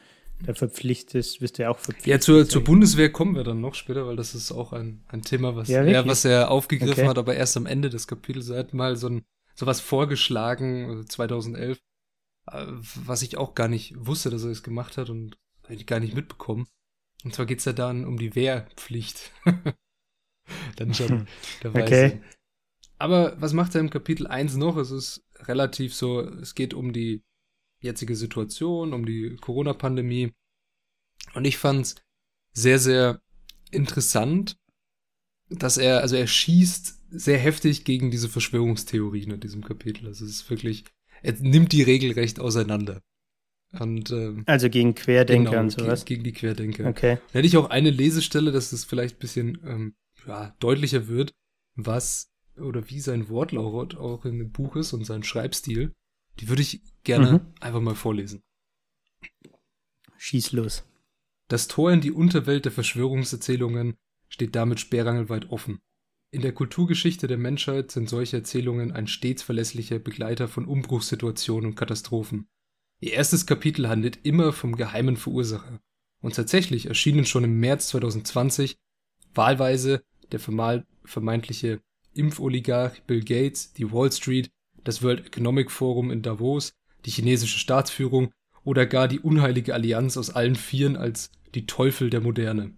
Da 0.44 0.54
verpflichtest, 0.54 1.42
wirst 1.42 1.58
du 1.58 1.64
ja 1.64 1.70
auch 1.70 1.80
verpflichtet. 1.80 2.12
Ja, 2.12 2.20
zur, 2.20 2.48
zur 2.48 2.64
Bundeswehr 2.64 3.12
kommen 3.12 3.36
wir 3.36 3.44
dann 3.44 3.62
noch 3.62 3.74
später, 3.74 4.06
weil 4.06 4.16
das 4.16 4.36
ist 4.36 4.52
auch 4.52 4.74
ein, 4.74 5.04
ein 5.08 5.22
Thema, 5.22 5.56
was, 5.56 5.70
ja, 5.70 5.84
er, 5.84 6.06
was 6.06 6.26
er 6.26 6.52
aufgegriffen 6.52 7.00
okay. 7.00 7.08
hat, 7.08 7.18
aber 7.18 7.36
erst 7.36 7.56
am 7.56 7.66
Ende 7.66 7.90
des 7.90 8.08
Kapitels. 8.08 8.50
Er 8.50 8.60
hat 8.60 8.74
mal 8.74 8.98
so 8.98 9.08
ein 9.08 9.26
sowas 9.56 9.80
vorgeschlagen, 9.80 11.06
2011, 11.08 11.80
äh, 12.52 12.66
was 12.68 13.22
ich 13.22 13.38
auch 13.38 13.56
gar 13.56 13.70
nicht 13.70 13.94
wusste, 13.98 14.30
dass 14.30 14.44
er 14.44 14.52
es 14.52 14.64
gemacht 14.64 14.98
hat 14.98 15.10
und 15.10 15.38
ich 15.70 15.86
gar 15.86 16.00
nicht 16.00 16.14
mitbekommen. 16.14 16.68
Und 17.24 17.34
zwar 17.34 17.46
geht 17.46 17.60
es 17.60 17.66
ja 17.66 17.74
dann 17.74 18.06
um 18.06 18.18
die 18.18 18.36
Wehrpflicht. 18.36 19.32
dann 20.76 20.94
schon 20.94 21.28
dabei 21.62 21.84
okay. 21.84 22.10
Sein. 22.10 22.24
Aber 22.98 23.40
was 23.42 23.54
macht 23.54 23.76
er 23.76 23.82
im 23.82 23.90
Kapitel 23.90 24.28
1 24.28 24.56
noch? 24.56 24.78
Es 24.78 24.92
ist 24.92 25.26
relativ 25.40 25.94
so, 25.94 26.22
es 26.22 26.56
geht 26.56 26.74
um 26.74 26.94
die 26.94 27.24
jetzige 27.86 28.16
Situation, 28.16 28.94
um 28.94 29.06
die 29.06 29.38
Corona-Pandemie. 29.40 30.34
Und 31.34 31.46
ich 31.46 31.58
fand 31.58 31.86
es 31.86 31.96
sehr, 32.54 32.80
sehr 32.80 33.22
interessant, 33.72 34.58
dass 35.50 35.78
er, 35.78 36.02
also 36.02 36.16
er 36.16 36.28
schießt 36.28 37.02
sehr 37.12 37.38
heftig 37.38 37.86
gegen 37.86 38.12
diese 38.12 38.30
Verschwörungstheorien 38.30 39.32
in 39.32 39.40
diesem 39.40 39.64
Kapitel. 39.64 40.08
Also 40.08 40.26
es 40.26 40.32
ist 40.32 40.50
wirklich, 40.50 40.86
er 41.22 41.34
nimmt 41.34 41.72
die 41.72 41.84
regelrecht 41.84 42.40
auseinander. 42.40 43.02
Und, 43.80 44.12
ähm, 44.12 44.44
also 44.46 44.70
gegen 44.70 44.96
Querdenker 44.96 45.52
genau, 45.52 45.64
und 45.64 45.72
sowas? 45.72 46.06
Gegen, 46.06 46.24
gegen 46.24 46.34
die 46.34 46.40
Querdenker. 46.40 46.88
Okay. 46.88 47.18
Da 47.32 47.40
hätte 47.40 47.48
ich 47.48 47.58
auch 47.58 47.70
eine 47.70 47.90
Lesestelle, 47.90 48.52
dass 48.52 48.72
es 48.72 48.86
vielleicht 48.86 49.18
ein 49.18 49.20
bisschen 49.20 49.60
ähm, 49.66 49.96
ja, 50.28 50.56
deutlicher 50.60 51.08
wird, 51.08 51.34
was 51.76 52.32
oder 52.58 52.90
wie 52.90 53.02
sein 53.02 53.28
Wortlaut 53.28 53.96
auch 53.96 54.24
in 54.24 54.40
dem 54.40 54.52
Buch 54.52 54.76
ist 54.78 54.94
und 54.94 55.06
sein 55.06 55.24
Schreibstil. 55.24 55.94
Die 56.40 56.50
würde 56.50 56.62
ich 56.62 56.82
gerne 57.04 57.32
mhm. 57.32 57.54
einfach 57.60 57.82
mal 57.82 57.96
vorlesen. 57.96 58.44
Schieß 60.18 60.52
los. 60.54 60.84
Das 61.48 61.68
Tor 61.68 61.92
in 61.92 62.02
die 62.02 62.12
Unterwelt 62.12 62.66
der 62.66 62.72
Verschwörungserzählungen 62.72 63.96
steht 64.28 64.56
damit 64.56 64.80
sperrangelweit 64.80 65.50
offen. 65.52 65.80
In 66.32 66.42
der 66.42 66.52
Kulturgeschichte 66.52 67.28
der 67.28 67.38
Menschheit 67.38 67.92
sind 67.92 68.10
solche 68.10 68.38
Erzählungen 68.38 68.92
ein 68.92 69.08
stets 69.08 69.44
verlässlicher 69.44 70.00
Begleiter 70.00 70.48
von 70.48 70.66
Umbruchssituationen 70.66 71.70
und 71.70 71.76
Katastrophen. 71.76 72.48
Ihr 73.00 73.14
erstes 73.14 73.46
Kapitel 73.46 73.88
handelt 73.88 74.20
immer 74.24 74.52
vom 74.52 74.76
geheimen 74.76 75.18
Verursacher. 75.18 75.80
Und 76.22 76.36
tatsächlich 76.36 76.88
erschienen 76.88 77.26
schon 77.26 77.44
im 77.44 77.60
März 77.60 77.90
2020 77.90 78.78
wahlweise 79.34 80.04
der 80.32 80.40
vermeintliche 80.40 81.82
Impfoligarch 82.14 83.04
Bill 83.04 83.24
Gates, 83.24 83.74
die 83.74 83.92
Wall 83.92 84.12
Street, 84.12 84.50
das 84.86 85.04
World 85.04 85.28
Economic 85.28 85.70
Forum 85.70 86.12
in 86.12 86.22
Davos, 86.22 86.72
die 87.06 87.12
chinesische 87.12 87.60
Staatsführung 87.60 88.32
oder 88.64 88.86
gar 88.86 89.10
die 89.10 89.20
unheilige 89.20 89.74
Allianz 89.74 90.16
aus 90.16 90.30
allen 90.30 90.56
Vieren 90.56 90.96
als 90.96 91.30
die 91.54 91.66
Teufel 91.66 92.10
der 92.10 92.22
Moderne. 92.22 92.72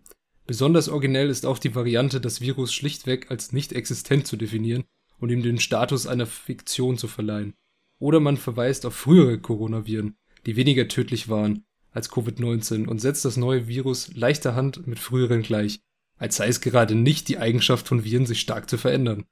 Besonders 0.47 0.89
originell 0.89 1.29
ist 1.29 1.45
auch 1.45 1.59
die 1.59 1.75
Variante, 1.75 2.21
das 2.21 2.41
Virus 2.41 2.73
schlichtweg 2.73 3.29
als 3.29 3.51
nicht 3.51 3.73
existent 3.73 4.27
zu 4.27 4.37
definieren 4.37 4.85
und 5.19 5.29
ihm 5.29 5.43
den 5.43 5.59
Status 5.59 6.07
einer 6.07 6.25
Fiktion 6.25 6.97
zu 6.97 7.07
verleihen. 7.07 7.53
Oder 7.99 8.19
man 8.19 8.37
verweist 8.37 8.85
auf 8.85 8.95
frühere 8.95 9.39
Coronaviren, 9.39 10.15
die 10.45 10.55
weniger 10.55 10.87
tödlich 10.87 11.29
waren 11.29 11.65
als 11.91 12.11
Covid-19 12.11 12.87
und 12.87 12.99
setzt 12.99 13.25
das 13.25 13.37
neue 13.37 13.67
Virus 13.67 14.13
leichter 14.13 14.55
Hand 14.55 14.85
mit 14.85 14.99
früheren 14.99 15.41
gleich, 15.41 15.79
als 16.17 16.35
sei 16.35 16.47
es 16.47 16.61
gerade 16.61 16.95
nicht 16.95 17.27
die 17.27 17.39
Eigenschaft 17.39 17.87
von 17.87 18.03
Viren, 18.03 18.25
sich 18.25 18.39
stark 18.39 18.69
zu 18.69 18.77
verändern. 18.77 19.25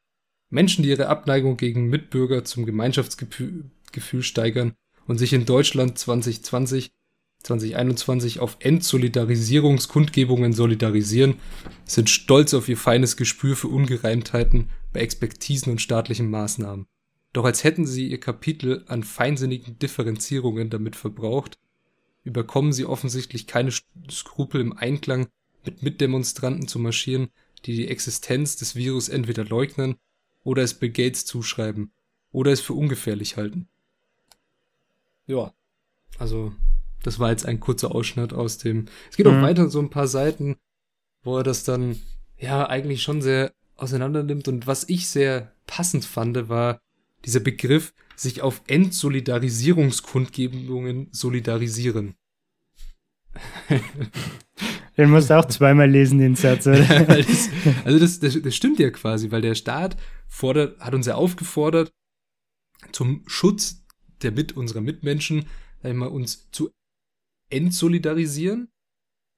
Menschen, 0.56 0.84
die 0.84 0.90
ihre 0.90 1.08
Abneigung 1.08 1.58
gegen 1.58 1.90
Mitbürger 1.90 2.46
zum 2.46 2.66
Gemeinschaftsgefühl 2.66 3.70
steigern 4.22 4.74
und 5.06 5.18
sich 5.18 5.34
in 5.34 5.46
Deutschland 5.46 6.00
2020 6.00 6.92
2021 7.44 8.40
auf 8.40 8.56
Entsolidarisierungskundgebungen 8.60 10.54
solidarisieren, 10.54 11.36
sind 11.84 12.10
stolz 12.10 12.54
auf 12.54 12.70
ihr 12.70 12.78
feines 12.78 13.18
Gespür 13.18 13.58
für 13.58 13.68
Ungereimtheiten 13.68 14.70
bei 14.94 15.02
Expertisen 15.02 15.72
und 15.72 15.82
staatlichen 15.82 16.30
Maßnahmen. 16.30 16.88
Doch 17.34 17.44
als 17.44 17.66
hätten 17.66 17.86
sie 17.86 18.08
ihr 18.08 18.22
Kapitel 18.22 18.86
an 18.88 19.04
feinsinnigen 19.04 19.78
Differenzierungen 19.78 20.70
damit 20.70 20.96
verbraucht, 20.96 21.60
überkommen 22.24 22.72
sie 22.72 22.86
offensichtlich 22.86 23.46
keine 23.46 23.72
Skrupel 24.10 24.62
im 24.62 24.72
Einklang 24.72 25.28
mit 25.66 25.84
Mitdemonstranten 25.84 26.70
zu 26.70 26.80
marschieren, 26.80 27.28
die 27.66 27.76
die 27.76 27.90
Existenz 27.90 28.56
des 28.56 28.76
Virus 28.76 29.10
entweder 29.10 29.44
leugnen 29.44 29.98
oder 30.46 30.64
es 30.64 30.76
Bill 30.76 30.92
Gates 30.92 31.26
zuschreiben 31.26 31.92
oder 32.32 32.54
es 32.54 32.62
für 32.62 32.74
ungefährlich 32.74 33.36
halten. 33.36 33.68
Ja, 35.26 35.54
also 36.18 36.54
das 37.04 37.20
war 37.20 37.32
jetzt 37.32 37.46
ein 37.46 37.60
kurzer 37.60 37.94
Ausschnitt 37.94 38.32
aus 38.32 38.60
dem. 38.60 38.86
Es 39.10 39.18
geht 39.18 39.26
mhm. 39.26 39.34
auch 39.34 39.42
weiter 39.42 39.70
so 39.70 39.80
ein 39.80 39.90
paar 39.90 40.08
Seiten, 40.08 40.56
wo 41.24 41.36
er 41.38 41.44
das 41.44 41.66
dann 41.66 42.00
ja 42.38 42.70
eigentlich 42.70 43.04
schon 43.04 43.22
sehr 43.22 43.52
auseinander 43.76 44.24
nimmt. 44.24 44.48
Und 44.48 44.68
was 44.68 44.88
ich 44.88 45.10
sehr 45.10 45.52
passend 45.68 46.06
fand, 46.06 46.48
war 46.48 46.80
dieser 47.26 47.42
Begriff, 47.42 47.94
sich 48.16 48.42
auf 48.42 48.62
Entsolidarisierungskundgebungen 48.68 51.10
solidarisieren. 51.12 52.16
Den 54.98 55.10
musst 55.10 55.30
du 55.30 55.38
auch 55.38 55.46
zweimal 55.46 55.90
lesen, 55.90 56.20
den 56.20 56.36
Satz, 56.36 56.68
oder? 56.68 56.84
das, 57.06 57.50
also 57.84 58.00
das, 58.00 58.20
das, 58.20 58.42
das 58.42 58.56
stimmt 58.56 58.80
ja 58.80 58.90
quasi, 58.92 59.32
weil 59.32 59.42
der 59.42 59.56
Staat 59.56 59.98
fordert, 60.28 60.80
hat 60.80 60.94
uns 60.94 61.06
ja 61.06 61.16
aufgefordert, 61.16 61.92
zum 62.92 63.24
Schutz 63.28 63.86
der 64.22 64.32
mit 64.32 64.56
unserer 64.56 64.82
Mitmenschen, 64.82 65.46
sag 65.82 65.92
ich 65.92 65.98
mal, 65.98 66.08
uns 66.08 66.50
zu 66.52 66.72
entsolidarisieren, 67.50 68.70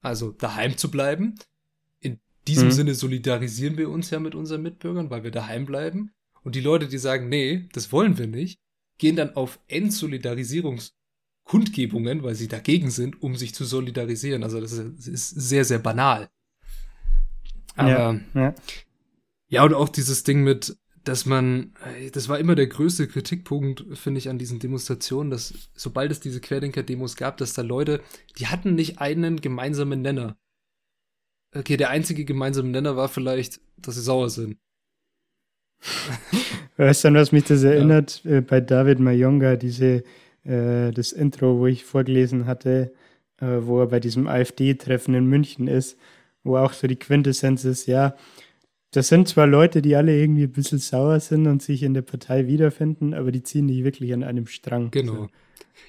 also 0.00 0.30
daheim 0.30 0.76
zu 0.76 0.90
bleiben. 0.90 1.34
In 2.00 2.20
diesem 2.46 2.68
mhm. 2.68 2.72
Sinne 2.72 2.94
solidarisieren 2.94 3.76
wir 3.76 3.90
uns 3.90 4.10
ja 4.10 4.20
mit 4.20 4.34
unseren 4.34 4.62
Mitbürgern, 4.62 5.10
weil 5.10 5.24
wir 5.24 5.30
daheim 5.30 5.66
bleiben. 5.66 6.12
Und 6.42 6.54
die 6.54 6.60
Leute, 6.60 6.88
die 6.88 6.98
sagen, 6.98 7.28
nee, 7.28 7.68
das 7.72 7.92
wollen 7.92 8.16
wir 8.16 8.26
nicht, 8.26 8.60
gehen 8.98 9.16
dann 9.16 9.34
auf 9.34 9.58
Entsolidarisierungskundgebungen, 11.48 12.22
weil 12.22 12.34
sie 12.34 12.48
dagegen 12.48 12.90
sind, 12.90 13.22
um 13.22 13.36
sich 13.36 13.54
zu 13.54 13.64
solidarisieren. 13.64 14.42
Also 14.42 14.60
das 14.60 14.72
ist, 14.72 15.28
sehr, 15.28 15.64
sehr 15.64 15.78
banal. 15.78 16.28
Aber 17.76 17.90
ja, 17.90 18.20
ja. 18.34 18.54
ja, 19.48 19.64
und 19.64 19.74
auch 19.74 19.88
dieses 19.88 20.24
Ding 20.24 20.42
mit, 20.42 20.76
dass 21.04 21.26
man, 21.26 21.74
das 22.12 22.28
war 22.28 22.38
immer 22.38 22.54
der 22.54 22.66
größte 22.66 23.06
Kritikpunkt, 23.06 23.84
finde 23.96 24.18
ich, 24.18 24.28
an 24.28 24.38
diesen 24.38 24.58
Demonstrationen, 24.58 25.30
dass 25.30 25.54
sobald 25.74 26.10
es 26.10 26.20
diese 26.20 26.40
Querdenker-Demos 26.40 27.16
gab, 27.16 27.36
dass 27.36 27.54
da 27.54 27.62
Leute, 27.62 28.00
die 28.38 28.48
hatten 28.48 28.74
nicht 28.74 29.00
einen 29.00 29.40
gemeinsamen 29.40 30.02
Nenner. 30.02 30.36
Okay, 31.54 31.76
der 31.76 31.90
einzige 31.90 32.24
gemeinsame 32.24 32.68
Nenner 32.68 32.96
war 32.96 33.08
vielleicht, 33.08 33.60
dass 33.78 33.94
sie 33.94 34.02
sauer 34.02 34.28
sind. 34.28 34.58
Weißt 36.76 37.04
du, 37.04 37.08
an 37.08 37.14
was 37.14 37.32
mich 37.32 37.44
das 37.44 37.62
erinnert? 37.62 38.22
Ja. 38.24 38.38
Äh, 38.38 38.40
bei 38.42 38.60
David 38.60 38.98
Mayonga, 38.98 39.56
diese, 39.56 40.02
äh, 40.48 40.90
das 40.92 41.12
Intro, 41.12 41.58
wo 41.58 41.66
ich 41.66 41.84
vorgelesen 41.84 42.46
hatte, 42.46 42.92
äh, 43.40 43.58
wo 43.60 43.80
er 43.80 43.86
bei 43.86 44.00
diesem 44.00 44.26
AfD-Treffen 44.26 45.14
in 45.14 45.26
München 45.26 45.68
ist, 45.68 45.98
wo 46.42 46.56
auch 46.56 46.72
so 46.72 46.86
die 46.86 46.96
Quintessenz 46.96 47.64
ist, 47.64 47.86
ja, 47.86 48.16
das 48.92 49.08
sind 49.08 49.28
zwar 49.28 49.46
Leute, 49.46 49.82
die 49.82 49.96
alle 49.96 50.18
irgendwie 50.18 50.44
ein 50.44 50.52
bisschen 50.52 50.78
sauer 50.78 51.20
sind 51.20 51.46
und 51.46 51.62
sich 51.62 51.82
in 51.82 51.92
der 51.92 52.02
Partei 52.02 52.46
wiederfinden, 52.46 53.12
aber 53.12 53.30
die 53.30 53.42
ziehen 53.42 53.66
nicht 53.66 53.84
wirklich 53.84 54.14
an 54.14 54.24
einem 54.24 54.46
Strang. 54.46 54.90
Genau. 54.90 55.14
So. 55.14 55.28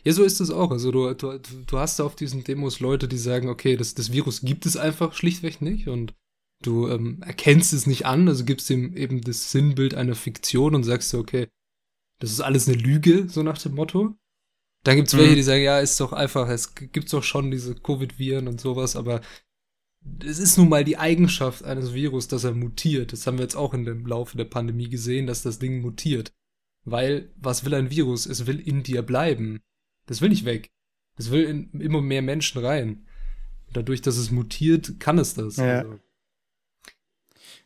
Ja, 0.04 0.12
so 0.12 0.24
ist 0.24 0.42
es 0.42 0.51
auch. 0.51 0.72
Also 0.72 0.92
du, 0.92 1.13
du, 1.13 1.39
du 1.66 1.78
hast 1.78 2.01
auf 2.01 2.16
diesen 2.16 2.44
Demos 2.44 2.82
Leute, 2.82 3.08
die 3.08 3.18
sagen, 3.18 3.48
okay, 3.48 3.78
das, 3.78 3.96
das 3.96 4.12
Virus 4.12 4.42
gibt 4.42 4.66
es 4.66 4.75
einfach 4.75 5.13
schlichtweg 5.13 5.62
nicht 5.62 5.88
und 5.88 6.13
du 6.62 6.89
ähm, 6.89 7.22
erkennst 7.25 7.72
es 7.72 7.88
nicht 7.88 8.06
an, 8.06 8.28
also 8.28 8.44
gibst 8.44 8.70
ihm 8.70 8.96
eben 8.98 9.22
das 9.22 9.51
Sinnbild 9.51 9.96
einer 9.96 10.16
Fiktion 10.16 10.75
und 10.75 10.84
sagst 10.84 11.10
so, 11.10 11.20
okay, 11.20 11.48
das 12.20 12.32
ist 12.32 12.42
alles 12.42 12.68
eine 12.68 12.78
Lüge, 12.78 13.30
so 13.30 13.44
nach 13.44 13.58
dem 13.58 13.75
Motto. 13.75 14.16
Dann 14.84 14.96
gibt's 14.96 15.14
mhm. 15.14 15.20
welche, 15.20 15.36
die 15.36 15.44
sagen, 15.44 15.64
ja, 15.64 15.80
ist 15.80 16.00
doch 16.00 16.14
einfach, 16.14 16.48
es 16.50 16.74
gibt 16.76 17.12
doch 17.12 17.24
schon 17.24 17.52
diese 17.52 17.76
Covid-Viren 17.76 18.48
und 18.48 18.62
sowas, 18.62 18.96
aber 18.96 19.22
es 20.24 20.40
ist 20.40 20.58
nun 20.58 20.70
mal 20.70 20.84
die 20.84 20.98
Eigenschaft 20.98 21.64
eines 21.64 21.94
Virus, 21.94 22.28
dass 22.28 22.46
er 22.46 22.54
mutiert. 22.54 23.12
Das 23.12 23.28
haben 23.28 23.38
wir 23.38 23.44
jetzt 23.44 23.58
auch 23.58 23.74
in 23.74 23.84
dem 23.84 24.06
Laufe 24.06 24.38
der 24.38 24.46
Pandemie 24.46 24.90
gesehen, 24.90 25.28
dass 25.28 25.44
das 25.44 25.60
Ding 25.60 25.82
mutiert. 25.82 26.32
Weil, 26.86 27.30
was 27.36 27.66
will 27.66 27.74
ein 27.74 27.92
Virus? 27.92 28.26
Es 28.26 28.48
will 28.48 28.60
in 28.60 28.84
dir 28.84 29.02
bleiben. 29.02 29.60
Das 30.06 30.22
will 30.22 30.30
nicht 30.30 30.46
weg. 30.46 30.70
Es 31.18 31.32
will 31.32 31.44
in 31.44 31.82
immer 31.82 32.02
mehr 32.02 32.22
Menschen 32.22 32.64
rein. 32.64 33.06
dadurch, 33.74 34.02
dass 34.02 34.18
es 34.18 34.32
mutiert, 34.32 35.00
kann 35.00 35.20
es 35.20 35.36
das. 35.36 35.58
Ja. 35.58 35.80
Also. 35.80 36.00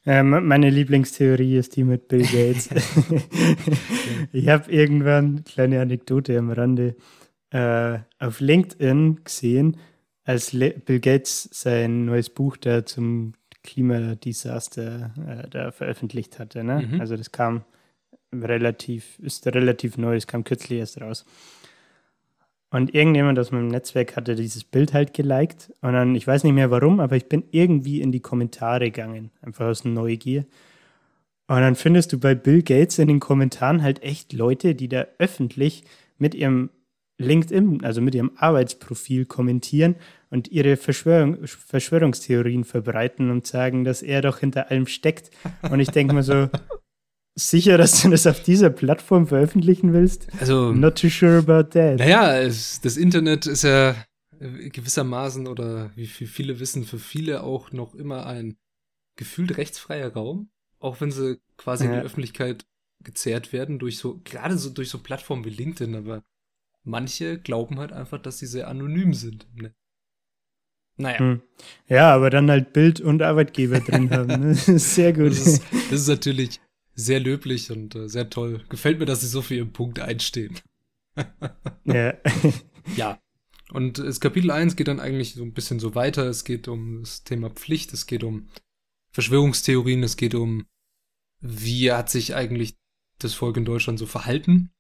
Ähm, 0.06 0.48
meine 0.48 0.70
Lieblingstheorie 0.70 1.58
ist 1.58 1.76
die 1.76 1.84
mit 1.84 2.08
Bill 2.08 2.24
Gates. 2.24 2.70
ich 4.34 4.50
habe 4.50 4.72
irgendwann, 4.72 5.44
kleine 5.46 5.82
Anekdote 5.82 6.38
am 6.38 6.52
Rande, 6.52 6.96
äh, 7.52 8.00
auf 8.20 8.40
LinkedIn 8.40 9.24
gesehen, 9.24 9.78
als 10.26 10.54
Le 10.54 10.72
Bill 10.72 11.00
Gates 11.00 11.50
sein 11.52 12.06
neues 12.06 12.30
Buch 12.30 12.58
da 12.58 12.86
zum 12.86 13.34
Klimadesaster 13.64 15.14
äh, 15.28 15.50
da 15.50 15.72
veröffentlicht 15.72 16.40
hatte. 16.40 16.64
Ne? 16.64 16.88
Mhm. 16.92 17.00
Also 17.00 17.16
das 17.16 17.32
kam 17.32 17.64
relativ, 18.34 19.20
ist 19.20 19.46
relativ 19.48 19.98
neu, 19.98 20.16
es 20.16 20.28
kam 20.28 20.44
kürzlich 20.44 20.80
erst 20.80 21.00
raus. 21.00 21.26
Und 22.74 22.96
irgendjemand 22.96 23.38
aus 23.38 23.52
meinem 23.52 23.68
Netzwerk 23.68 24.16
hatte 24.16 24.34
dieses 24.34 24.64
Bild 24.64 24.96
halt 24.96 25.14
geliked. 25.14 25.72
Und 25.82 25.94
dann, 25.94 26.16
ich 26.16 26.26
weiß 26.26 26.44
nicht 26.44 26.54
mehr 26.54 26.72
warum, 26.72 27.00
aber 27.00 27.16
ich 27.16 27.30
bin 27.30 27.44
irgendwie 27.52 28.02
in 28.02 28.12
die 28.12 28.20
Kommentare 28.20 28.90
gegangen, 28.90 29.30
einfach 29.44 29.68
aus 29.68 29.86
Neugier. 29.86 30.48
Und 31.48 31.62
dann 31.62 31.76
findest 31.76 32.14
du 32.14 32.20
bei 32.20 32.34
Bill 32.34 32.64
Gates 32.64 32.98
in 32.98 33.10
den 33.10 33.20
Kommentaren 33.20 33.84
halt 33.84 34.02
echt 34.02 34.34
Leute, 34.34 34.74
die 34.74 34.88
da 34.88 35.06
öffentlich 35.20 35.84
mit 36.18 36.34
ihrem 36.34 36.72
LinkedIn, 37.20 37.84
also 37.84 38.02
mit 38.02 38.16
ihrem 38.16 38.32
Arbeitsprofil 38.38 39.28
kommentieren 39.28 39.94
und 40.32 40.48
ihre 40.48 40.76
Verschwörung, 40.76 41.46
Verschwörungstheorien 41.46 42.64
verbreiten 42.64 43.30
und 43.30 43.46
sagen, 43.46 43.84
dass 43.84 44.02
er 44.02 44.24
doch 44.24 44.40
hinter 44.40 44.72
allem 44.72 44.88
steckt. 44.88 45.30
Und 45.70 45.80
ich 45.80 45.90
denke 45.90 46.16
mir 46.16 46.24
so, 46.24 46.50
sicher, 47.36 47.78
dass 47.78 48.02
du 48.02 48.10
das 48.10 48.28
auf 48.28 48.42
dieser 48.44 48.70
Plattform 48.70 49.28
veröffentlichen 49.28 49.94
willst? 49.94 50.28
Also, 50.40 50.72
not 50.72 51.00
too 51.00 51.10
sure 51.10 51.38
about 51.38 51.70
that. 51.72 52.00
Naja, 52.00 52.38
es, 52.40 52.82
das 52.82 52.98
Internet 52.98 53.46
ist 53.46 53.64
ja 53.64 53.96
gewissermaßen 54.40 55.48
oder 55.48 55.92
wie 55.96 56.08
viele 56.08 56.60
wissen, 56.60 56.84
für 56.84 57.00
viele 57.00 57.44
auch 57.44 57.72
noch 57.72 57.96
immer 57.96 58.26
ein 58.26 58.58
gefühlt 59.16 59.58
rechtsfreier 59.58 60.14
Raum, 60.14 60.50
auch 60.80 61.00
wenn 61.02 61.12
sie 61.12 61.40
quasi 61.58 61.86
ja. 61.86 61.92
in 61.92 62.00
die 62.00 62.06
Öffentlichkeit 62.06 62.66
gezerrt 63.04 63.54
werden 63.54 63.80
durch 63.80 63.98
so, 63.98 64.20
gerade 64.24 64.58
so 64.58 64.70
durch 64.70 64.90
so 64.90 65.00
Plattformen 65.00 65.46
wie 65.46 65.50
LinkedIn, 65.50 65.96
aber 65.96 66.24
manche 66.84 67.40
glauben 67.40 67.80
halt 67.80 67.94
einfach, 67.94 68.22
dass 68.22 68.40
sie 68.40 68.48
sehr 68.48 68.68
anonym 68.68 69.14
sind. 69.14 69.48
Ne? 69.56 69.74
Naja. 70.98 71.20
Hm. 71.20 71.42
Ja, 71.88 72.14
aber 72.14 72.30
dann 72.30 72.50
halt 72.50 72.74
Bild 72.74 73.02
und 73.02 73.22
Arbeitgeber 73.22 73.80
drin 73.80 74.12
haben. 74.12 74.28
Ne? 74.28 74.56
Sehr 74.80 75.12
gut. 75.12 75.32
Das 75.32 75.48
ist, 75.48 75.64
das 75.90 76.02
ist 76.02 76.08
natürlich 76.08 76.62
sehr 76.96 77.20
löblich 77.20 77.72
und 77.72 77.96
äh, 77.96 78.08
sehr 78.08 78.30
toll. 78.30 78.64
Gefällt 78.70 79.00
mir, 79.00 79.06
dass 79.06 79.22
sie 79.22 79.28
so 79.28 79.42
für 79.42 79.56
ihren 79.56 79.74
Punkt 79.74 80.00
einstehen. 80.00 80.60
ja. 81.86 82.14
ja. 82.96 83.20
Und 83.72 83.98
das 83.98 84.20
Kapitel 84.20 84.52
1 84.52 84.76
geht 84.76 84.88
dann 84.88 85.00
eigentlich 85.00 85.34
so 85.34 85.44
ein 85.44 85.54
bisschen 85.54 85.80
so 85.80 85.96
weiter. 85.96 86.28
Es 86.28 86.44
geht 86.44 86.68
um 86.68 87.02
das 87.02 87.24
Thema 87.24 87.50
Pflicht, 87.50 87.94
es 87.94 88.06
geht 88.06 88.24
um 88.24 88.50
Verschwörungstheorien, 89.12 90.04
es 90.04 90.18
geht 90.18 90.36
um, 90.36 90.66
wie 91.40 91.92
hat 91.92 92.10
sich 92.10 92.36
eigentlich 92.36 92.78
das 93.20 93.34
Volk 93.34 93.58
in 93.58 93.66
Deutschland 93.66 93.98
so 93.98 94.06
verhalten. 94.06 94.72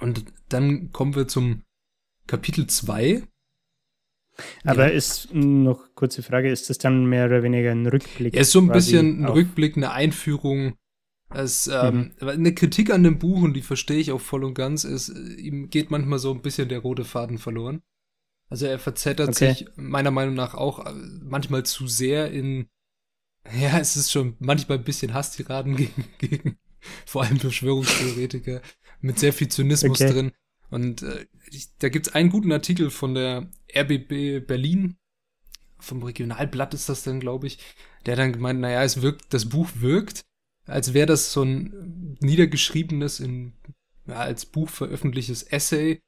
Und 0.00 0.24
dann 0.48 0.92
kommen 0.92 1.14
wir 1.14 1.28
zum 1.28 1.62
Kapitel 2.26 2.66
2. 2.66 3.22
Aber 4.64 4.88
ja. 4.88 4.92
ist 4.92 5.34
noch 5.34 5.94
kurze 5.94 6.22
Frage, 6.22 6.50
ist 6.50 6.70
das 6.70 6.78
dann 6.78 7.06
mehr 7.06 7.26
oder 7.26 7.42
weniger 7.42 7.72
ein 7.72 7.86
Rückblick? 7.86 8.34
Ja, 8.34 8.40
ist 8.40 8.52
so 8.52 8.60
ein 8.60 8.68
bisschen 8.68 9.24
ein 9.24 9.28
Rückblick, 9.28 9.76
eine 9.76 9.90
Einführung 9.90 10.74
es, 11.30 11.66
ähm, 11.66 12.12
mhm. 12.20 12.28
Eine 12.28 12.54
Kritik 12.54 12.90
an 12.90 13.02
dem 13.02 13.18
Buch, 13.18 13.42
und 13.42 13.54
die 13.54 13.62
verstehe 13.62 13.98
ich 13.98 14.12
auch 14.12 14.20
voll 14.20 14.44
und 14.44 14.54
ganz, 14.54 14.84
ist, 14.84 15.08
ihm 15.08 15.68
geht 15.70 15.90
manchmal 15.90 16.18
so 16.18 16.32
ein 16.32 16.42
bisschen 16.42 16.68
der 16.68 16.80
rote 16.80 17.04
Faden 17.04 17.38
verloren. 17.38 17.82
Also 18.48 18.66
er 18.66 18.78
verzettert 18.78 19.28
okay. 19.28 19.52
sich 19.52 19.66
meiner 19.76 20.10
Meinung 20.10 20.34
nach 20.34 20.54
auch 20.54 20.86
äh, 20.86 20.92
manchmal 21.22 21.64
zu 21.64 21.86
sehr 21.86 22.30
in, 22.30 22.68
ja, 23.58 23.78
es 23.78 23.96
ist 23.96 24.10
schon 24.10 24.36
manchmal 24.38 24.78
ein 24.78 24.84
bisschen 24.84 25.12
Hasstiraden 25.12 25.76
gegen, 25.76 26.04
gegen 26.18 26.58
vor 27.04 27.24
allem 27.24 27.38
Verschwörungstheoretiker 27.38 28.62
mit 29.00 29.18
sehr 29.18 29.32
viel 29.32 29.48
Zynismus 29.48 30.00
okay. 30.00 30.12
drin. 30.12 30.32
Und 30.70 31.02
äh, 31.02 31.26
ich, 31.50 31.76
da 31.78 31.90
gibt's 31.90 32.14
einen 32.14 32.30
guten 32.30 32.52
Artikel 32.52 32.90
von 32.90 33.14
der 33.14 33.50
RBB 33.74 34.46
Berlin, 34.46 34.96
vom 35.78 36.02
Regionalblatt 36.02 36.74
ist 36.74 36.88
das 36.88 37.02
dann, 37.02 37.20
glaube 37.20 37.46
ich, 37.46 37.58
der 38.06 38.16
dann 38.16 38.32
gemeint, 38.32 38.60
naja, 38.60 38.82
es 38.82 39.02
wirkt, 39.02 39.32
das 39.32 39.48
Buch 39.48 39.68
wirkt, 39.76 40.24
als 40.68 40.94
wäre 40.94 41.06
das 41.06 41.32
so 41.32 41.42
ein 41.42 42.16
niedergeschriebenes, 42.20 43.20
in, 43.20 43.54
ja, 44.06 44.16
als 44.16 44.46
Buch 44.46 44.68
veröffentlichtes 44.68 45.42
Essay 45.42 46.00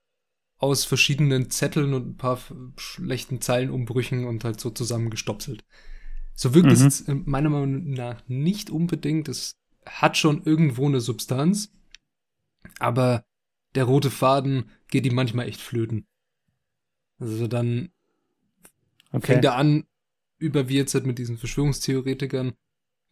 aus 0.59 0.85
verschiedenen 0.85 1.51
Zetteln 1.51 1.95
und 1.95 2.07
ein 2.07 2.17
paar 2.17 2.39
schlechten 2.77 3.41
Zeilenumbrüchen 3.41 4.27
und 4.27 4.45
halt 4.45 4.61
so 4.61 4.71
zusammengestopselt. 4.71 5.65
So 6.35 6.55
wirkt 6.55 6.69
mhm. 6.69 6.87
es 6.87 7.05
meiner 7.09 7.49
Meinung 7.49 7.91
nach 7.91 8.23
nicht 8.29 8.71
unbedingt. 8.71 9.29
Es 9.29 9.57
hat 9.87 10.19
schon 10.19 10.43
irgendwo 10.45 10.87
eine 10.87 11.01
Substanz, 11.01 11.73
aber 12.79 13.25
der 13.75 13.85
rote 13.85 14.11
Faden 14.11 14.71
geht 14.89 15.07
ihm 15.07 15.15
manchmal 15.15 15.49
echt 15.49 15.61
flöten. 15.61 16.07
Also 17.19 17.47
dann 17.47 17.91
okay. 19.13 19.27
fängt 19.27 19.45
er 19.45 19.57
an, 19.57 19.85
über 20.39 20.69
wie 20.69 20.77
jetzt 20.77 20.95
halt 20.95 21.07
mit 21.07 21.19
diesen 21.19 21.39
Verschwörungstheoretikern 21.39 22.53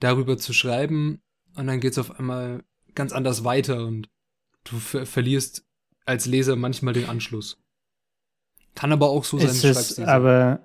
darüber 0.01 0.37
zu 0.37 0.53
schreiben 0.53 1.23
und 1.59 1.67
dann 1.67 1.81
geht's 1.81 1.99
auf 1.99 2.19
einmal 2.19 2.63
ganz 2.95 3.13
anders 3.13 3.45
weiter 3.45 3.87
und 3.87 4.09
du 4.65 4.79
ver 4.79 5.07
verlierst 5.07 5.65
als 6.05 6.27
Leser 6.27 6.57
manchmal 6.57 6.95
den 6.95 7.09
Anschluss. 7.09 7.63
Kann 8.75 8.93
aber 8.93 9.11
auch 9.11 9.25
so 9.25 9.39
sein. 9.39 9.49
Ist 9.49 9.65
es 9.65 9.99
aber, 9.99 10.61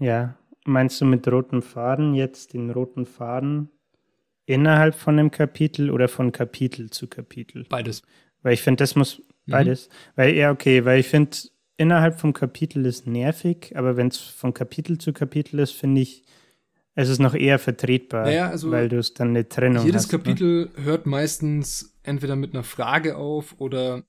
ja, 0.00 0.36
meinst 0.64 1.00
du 1.00 1.04
mit 1.04 1.28
roten 1.28 1.62
Faden 1.62 2.14
jetzt 2.14 2.54
den 2.54 2.70
roten 2.70 3.06
Faden 3.06 3.68
innerhalb 4.46 4.94
von 4.94 5.18
einem 5.18 5.30
Kapitel 5.30 5.90
oder 5.90 6.08
von 6.08 6.32
Kapitel 6.32 6.90
zu 6.90 7.06
Kapitel? 7.06 7.64
Beides. 7.68 8.02
Weil 8.42 8.54
ich 8.54 8.62
finde, 8.62 8.82
das 8.82 8.96
muss 8.96 9.18
mhm. 9.18 9.52
beides. 9.52 9.88
Mhm. 9.88 9.92
Weil, 10.16 10.34
ja, 10.34 10.50
okay, 10.50 10.84
weil 10.84 11.00
ich 11.00 11.08
finde, 11.08 11.36
innerhalb 11.76 12.20
vom 12.20 12.32
Kapitel 12.32 12.86
ist 12.86 13.06
nervig, 13.06 13.72
aber 13.76 13.96
wenn 13.96 14.08
es 14.08 14.18
von 14.18 14.54
Kapitel 14.54 14.98
zu 14.98 15.12
Kapitel 15.12 15.60
ist, 15.60 15.72
finde 15.72 16.00
ich, 16.00 16.24
es 16.94 17.08
ist 17.08 17.18
noch 17.18 17.34
eher 17.34 17.58
vertretbar, 17.58 18.24
naja, 18.24 18.48
also 18.48 18.70
weil 18.70 18.88
du 18.88 18.98
es 18.98 19.14
dann 19.14 19.30
eine 19.30 19.48
Trennung 19.48 19.84
jedes 19.84 20.04
hast. 20.04 20.12
Jedes 20.12 20.12
ne? 20.12 20.18
Kapitel 20.18 20.72
ne? 20.76 20.84
hört 20.84 21.06
meistens 21.06 21.98
entweder 22.02 22.36
mit 22.36 22.54
einer 22.54 22.62
Frage 22.62 23.16
auf 23.16 23.60
oder, 23.60 24.04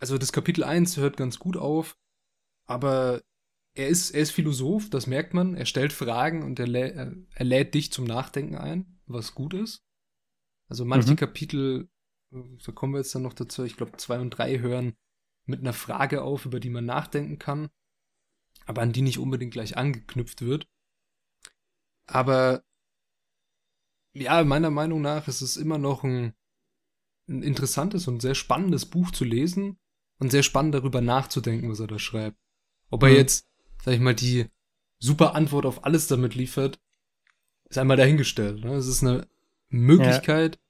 also 0.00 0.16
das 0.16 0.32
Kapitel 0.32 0.64
1 0.64 0.96
hört 0.96 1.16
ganz 1.16 1.38
gut 1.38 1.56
auf, 1.56 1.96
aber 2.66 3.22
er 3.74 3.88
ist, 3.88 4.12
er 4.12 4.22
ist 4.22 4.30
Philosoph, 4.30 4.88
das 4.88 5.06
merkt 5.06 5.34
man. 5.34 5.54
Er 5.54 5.66
stellt 5.66 5.92
Fragen 5.92 6.44
und 6.44 6.60
er, 6.60 6.68
lä 6.68 6.90
er 7.34 7.44
lädt 7.44 7.74
dich 7.74 7.92
zum 7.92 8.04
Nachdenken 8.04 8.54
ein, 8.54 8.98
was 9.06 9.34
gut 9.34 9.52
ist. 9.52 9.84
Also 10.68 10.84
manche 10.84 11.10
mhm. 11.10 11.16
Kapitel, 11.16 11.88
da 12.30 12.72
kommen 12.72 12.94
wir 12.94 13.00
jetzt 13.00 13.14
dann 13.14 13.22
noch 13.22 13.34
dazu, 13.34 13.64
ich 13.64 13.76
glaube 13.76 13.96
zwei 13.96 14.20
und 14.20 14.30
drei 14.30 14.60
hören 14.60 14.94
mit 15.44 15.60
einer 15.60 15.72
Frage 15.72 16.22
auf, 16.22 16.46
über 16.46 16.60
die 16.60 16.70
man 16.70 16.86
nachdenken 16.86 17.38
kann, 17.38 17.68
aber 18.64 18.82
an 18.82 18.92
die 18.92 19.02
nicht 19.02 19.18
unbedingt 19.18 19.52
gleich 19.52 19.76
angeknüpft 19.76 20.40
wird. 20.40 20.66
Aber 22.06 22.62
ja, 24.14 24.42
meiner 24.44 24.70
Meinung 24.70 25.02
nach 25.02 25.28
ist 25.28 25.40
es 25.40 25.56
immer 25.56 25.78
noch 25.78 26.04
ein, 26.04 26.34
ein 27.28 27.42
interessantes 27.42 28.06
und 28.06 28.20
sehr 28.20 28.34
spannendes 28.34 28.86
Buch 28.86 29.10
zu 29.10 29.24
lesen 29.24 29.78
und 30.18 30.30
sehr 30.30 30.42
spannend 30.42 30.74
darüber 30.74 31.00
nachzudenken, 31.00 31.70
was 31.70 31.80
er 31.80 31.86
da 31.86 31.98
schreibt. 31.98 32.38
Ob 32.90 33.02
er 33.02 33.10
mhm. 33.10 33.16
jetzt, 33.16 33.48
sag 33.82 33.94
ich 33.94 34.00
mal, 34.00 34.14
die 34.14 34.46
super 34.98 35.34
Antwort 35.34 35.66
auf 35.66 35.84
alles 35.84 36.06
damit 36.06 36.34
liefert, 36.34 36.80
ist 37.68 37.78
einmal 37.78 37.96
dahingestellt. 37.96 38.64
Ne? 38.64 38.74
Es 38.74 38.86
ist 38.86 39.02
eine 39.02 39.26
Möglichkeit, 39.68 40.56
ja. 40.56 40.60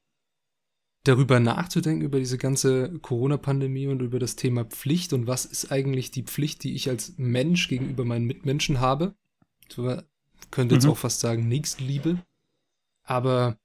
darüber 1.05 1.39
nachzudenken, 1.41 2.05
über 2.05 2.19
diese 2.19 2.39
ganze 2.39 2.99
Corona-Pandemie 3.01 3.89
und 3.89 4.01
über 4.01 4.19
das 4.19 4.37
Thema 4.37 4.65
Pflicht 4.65 5.13
und 5.13 5.27
was 5.27 5.45
ist 5.45 5.71
eigentlich 5.71 6.11
die 6.11 6.23
Pflicht, 6.23 6.65
die 6.65 6.75
ich 6.75 6.89
als 6.89 7.15
Mensch 7.19 7.69
gegenüber 7.69 8.05
meinen 8.05 8.25
Mitmenschen 8.25 8.81
habe. 8.81 9.15
Könnte 10.51 10.75
jetzt 10.75 10.85
mhm. 10.85 10.91
auch 10.91 10.99
fast 10.99 11.21
sagen, 11.21 11.49
Nächstenliebe. 11.49 12.19
Aber 13.05 13.57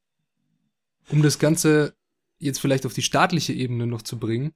um 1.09 1.21
das 1.21 1.39
Ganze 1.39 1.93
jetzt 2.39 2.59
vielleicht 2.59 2.85
auf 2.85 2.93
die 2.93 3.01
staatliche 3.01 3.53
Ebene 3.53 3.87
noch 3.87 4.01
zu 4.01 4.17
bringen, 4.17 4.53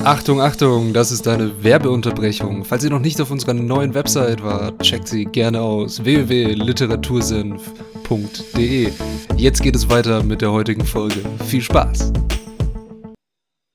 Achtung, 0.00 0.40
Achtung, 0.40 0.92
das 0.92 1.10
ist 1.10 1.26
eine 1.26 1.64
Werbeunterbrechung. 1.64 2.64
Falls 2.64 2.84
ihr 2.84 2.90
noch 2.90 3.00
nicht 3.00 3.20
auf 3.20 3.32
unserer 3.32 3.54
neuen 3.54 3.94
Website 3.94 4.40
wart, 4.42 4.80
checkt 4.82 5.08
sie 5.08 5.24
gerne 5.24 5.60
aus 5.60 6.04
www.literatursenf.de. 6.04 8.92
Jetzt 9.36 9.62
geht 9.62 9.74
es 9.74 9.88
weiter 9.88 10.22
mit 10.22 10.42
der 10.42 10.52
heutigen 10.52 10.86
Folge. 10.86 11.22
Viel 11.46 11.62
Spaß! 11.62 12.12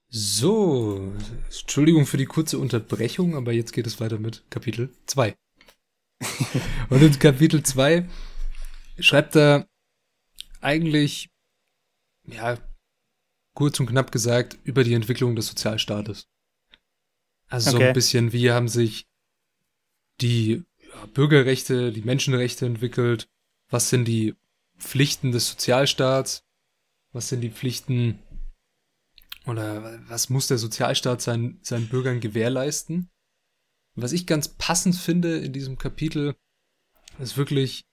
So, 0.08 1.02
Entschuldigung 1.48 2.06
für 2.06 2.16
die 2.18 2.26
kurze 2.26 2.60
Unterbrechung, 2.60 3.36
aber 3.36 3.52
jetzt 3.52 3.74
geht 3.74 3.88
es 3.88 4.00
weiter 4.00 4.18
mit 4.18 4.44
Kapitel 4.50 4.90
2. 5.08 5.36
Und 6.90 7.02
in 7.02 7.20
Kapitel 7.20 7.64
2 7.64 8.08
schreibt 9.00 9.36
er 9.36 9.68
eigentlich, 10.62 11.30
ja, 12.26 12.58
kurz 13.54 13.80
und 13.80 13.88
knapp 13.88 14.12
gesagt, 14.12 14.58
über 14.64 14.84
die 14.84 14.94
Entwicklung 14.94 15.36
des 15.36 15.48
Sozialstaates. 15.48 16.28
Also 17.48 17.72
okay. 17.72 17.78
so 17.78 17.84
ein 17.84 17.94
bisschen, 17.94 18.34
wie 18.34 18.52
haben 18.52 18.68
sich 18.68 19.08
die 20.22 20.64
ja, 20.78 21.06
Bürgerrechte, 21.14 21.92
die 21.92 22.04
Menschenrechte 22.04 22.66
entwickelt, 22.66 23.28
was 23.70 23.90
sind 23.90 24.06
die 24.06 24.36
Pflichten 24.78 25.32
des 25.32 25.50
Sozialstaats, 25.50 26.44
was 27.12 27.30
sind 27.30 27.42
die 27.42 27.52
Pflichten 27.52 28.20
oder 29.46 30.00
was 30.08 30.30
muss 30.30 30.48
der 30.48 30.58
Sozialstaat 30.58 31.22
seinen, 31.22 31.60
seinen 31.64 31.90
Bürgern 31.90 32.20
gewährleisten. 32.20 33.10
Was 33.96 34.14
ich 34.14 34.26
ganz 34.26 34.48
passend 34.48 34.96
finde 34.96 35.40
in 35.40 35.54
diesem 35.54 35.78
Kapitel, 35.78 36.36
ist 37.20 37.38
wirklich 37.38 37.86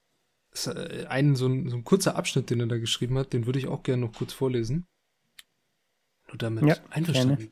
ist 0.53 0.67
äh, 0.67 1.07
ein, 1.09 1.37
so, 1.37 1.47
ein, 1.47 1.69
so 1.69 1.77
ein 1.77 1.85
kurzer 1.85 2.17
Abschnitt, 2.17 2.51
den 2.51 2.61
er 2.61 2.67
da 2.67 2.79
geschrieben 2.79 3.19
hat, 3.19 3.33
den 3.33 3.47
würde 3.47 3.59
ich 3.59 3.67
auch 3.67 3.83
gerne 3.83 4.07
noch 4.07 4.15
kurz 4.15 4.33
vorlesen. 4.33 4.87
Du 6.29 6.37
damit 6.37 6.65
ja, 6.65 6.77
einverstanden? 6.91 7.51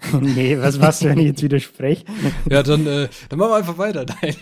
nee, 0.20 0.58
was 0.58 0.78
machst 0.78 1.02
du, 1.02 1.06
wenn 1.06 1.18
ich 1.18 1.26
jetzt 1.26 1.42
widerspreche? 1.42 2.04
ja, 2.50 2.62
dann, 2.62 2.86
äh, 2.86 3.08
dann 3.28 3.38
machen 3.38 3.50
wir 3.50 3.56
einfach 3.56 3.78
weiter. 3.78 4.04
Nein. 4.22 4.36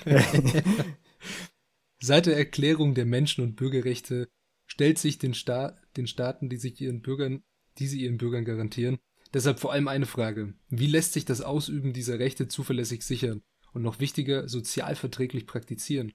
Seit 2.01 2.27
der 2.27 2.37
Erklärung 2.37 2.95
der 2.95 3.07
Menschen- 3.07 3.45
und 3.45 3.55
Bürgerrechte 3.55 4.29
stellt 4.67 4.99
sich 4.99 5.19
den, 5.19 5.35
Sta 5.35 5.79
den 5.97 6.07
Staaten, 6.07 6.49
die 6.49 6.57
sich 6.57 6.81
ihren 6.81 7.03
Bürgern, 7.03 7.43
die 7.79 7.87
sie 7.87 8.01
ihren 8.01 8.19
Bürgern 8.19 8.45
garantieren, 8.45 8.99
deshalb 9.35 9.61
vor 9.61 9.73
allem 9.73 9.89
eine 9.89 10.07
Frage. 10.07 10.55
Wie 10.69 10.87
lässt 10.87 11.13
sich 11.13 11.25
das 11.25 11.41
Ausüben 11.41 11.93
dieser 11.93 12.19
Rechte 12.19 12.49
zuverlässig 12.49 13.03
sichern 13.03 13.43
und 13.73 13.83
noch 13.83 14.01
wichtiger 14.01 14.49
sozialverträglich 14.49 15.47
praktizieren? 15.47 16.13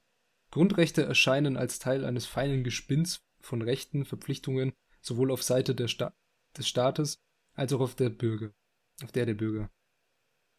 Grundrechte 0.51 1.03
erscheinen 1.03 1.57
als 1.57 1.79
Teil 1.79 2.05
eines 2.05 2.25
feinen 2.25 2.63
Gespinns 2.63 3.19
von 3.41 3.61
Rechten, 3.61 4.05
Verpflichtungen, 4.05 4.73
sowohl 5.01 5.31
auf 5.31 5.43
Seite 5.43 5.75
Sta 5.87 6.13
des 6.57 6.67
Staates 6.67 7.19
als 7.53 7.73
auch 7.73 7.81
auf 7.81 7.95
der 7.95 8.09
Bürger, 8.09 8.51
auf 9.03 9.11
der 9.11 9.25
der 9.25 9.33
Bürger. 9.33 9.69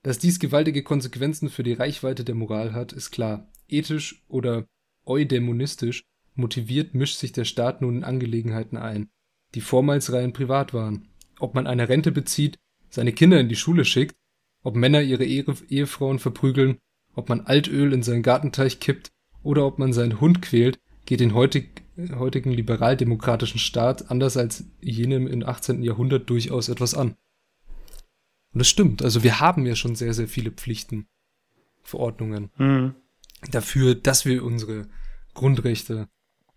Dass 0.02 0.18
dies 0.18 0.38
gewaltige 0.38 0.82
Konsequenzen 0.82 1.50
für 1.50 1.62
die 1.62 1.72
Reichweite 1.72 2.24
der 2.24 2.34
Moral 2.34 2.72
hat, 2.72 2.92
ist 2.92 3.10
klar. 3.10 3.50
Ethisch 3.66 4.24
oder 4.28 4.66
eudämonistisch 5.04 6.04
motiviert 6.34 6.94
mischt 6.94 7.18
sich 7.18 7.32
der 7.32 7.44
Staat 7.44 7.82
nun 7.82 7.96
in 7.96 8.04
Angelegenheiten 8.04 8.76
ein, 8.76 9.10
die 9.54 9.60
vormals 9.60 10.12
rein 10.12 10.32
privat 10.32 10.72
waren. 10.72 11.08
Ob 11.38 11.54
man 11.54 11.66
eine 11.66 11.88
Rente 11.88 12.12
bezieht, 12.12 12.58
seine 12.90 13.12
Kinder 13.12 13.38
in 13.40 13.48
die 13.48 13.56
Schule 13.56 13.84
schickt, 13.84 14.16
ob 14.62 14.74
Männer 14.74 15.02
ihre 15.02 15.24
Ehefrauen 15.24 16.18
verprügeln, 16.18 16.78
ob 17.14 17.28
man 17.28 17.42
Altöl 17.42 17.92
in 17.92 18.02
seinen 18.02 18.22
Gartenteich 18.22 18.80
kippt 18.80 19.12
oder 19.42 19.64
ob 19.66 19.78
man 19.78 19.92
seinen 19.92 20.20
Hund 20.20 20.42
quält, 20.42 20.80
geht 21.06 21.20
den 21.20 21.34
heutig, 21.34 21.82
heutigen 22.16 22.52
liberaldemokratischen 22.52 23.58
Staat 23.58 24.10
anders 24.10 24.36
als 24.36 24.64
jenem 24.80 25.26
im 25.26 25.42
18. 25.42 25.82
Jahrhundert 25.82 26.28
durchaus 26.28 26.68
etwas 26.68 26.94
an. 26.94 27.16
Und 28.52 28.60
das 28.60 28.68
stimmt. 28.68 29.02
Also 29.02 29.22
wir 29.22 29.40
haben 29.40 29.66
ja 29.66 29.74
schon 29.74 29.94
sehr, 29.94 30.14
sehr 30.14 30.28
viele 30.28 30.50
Pflichten, 30.50 31.06
Verordnungen 31.82 32.50
mhm. 32.58 32.94
dafür, 33.50 33.94
dass 33.94 34.24
wir 34.24 34.44
unsere 34.44 34.88
Grundrechte 35.34 36.08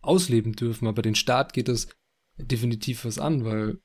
ausleben 0.01 0.53
dürfen. 0.53 0.87
Aber 0.87 1.01
den 1.01 1.15
Staat 1.15 1.53
geht 1.53 1.67
das 1.67 1.87
definitiv 2.37 3.05
was 3.05 3.19
an, 3.19 3.45
weil 3.45 3.79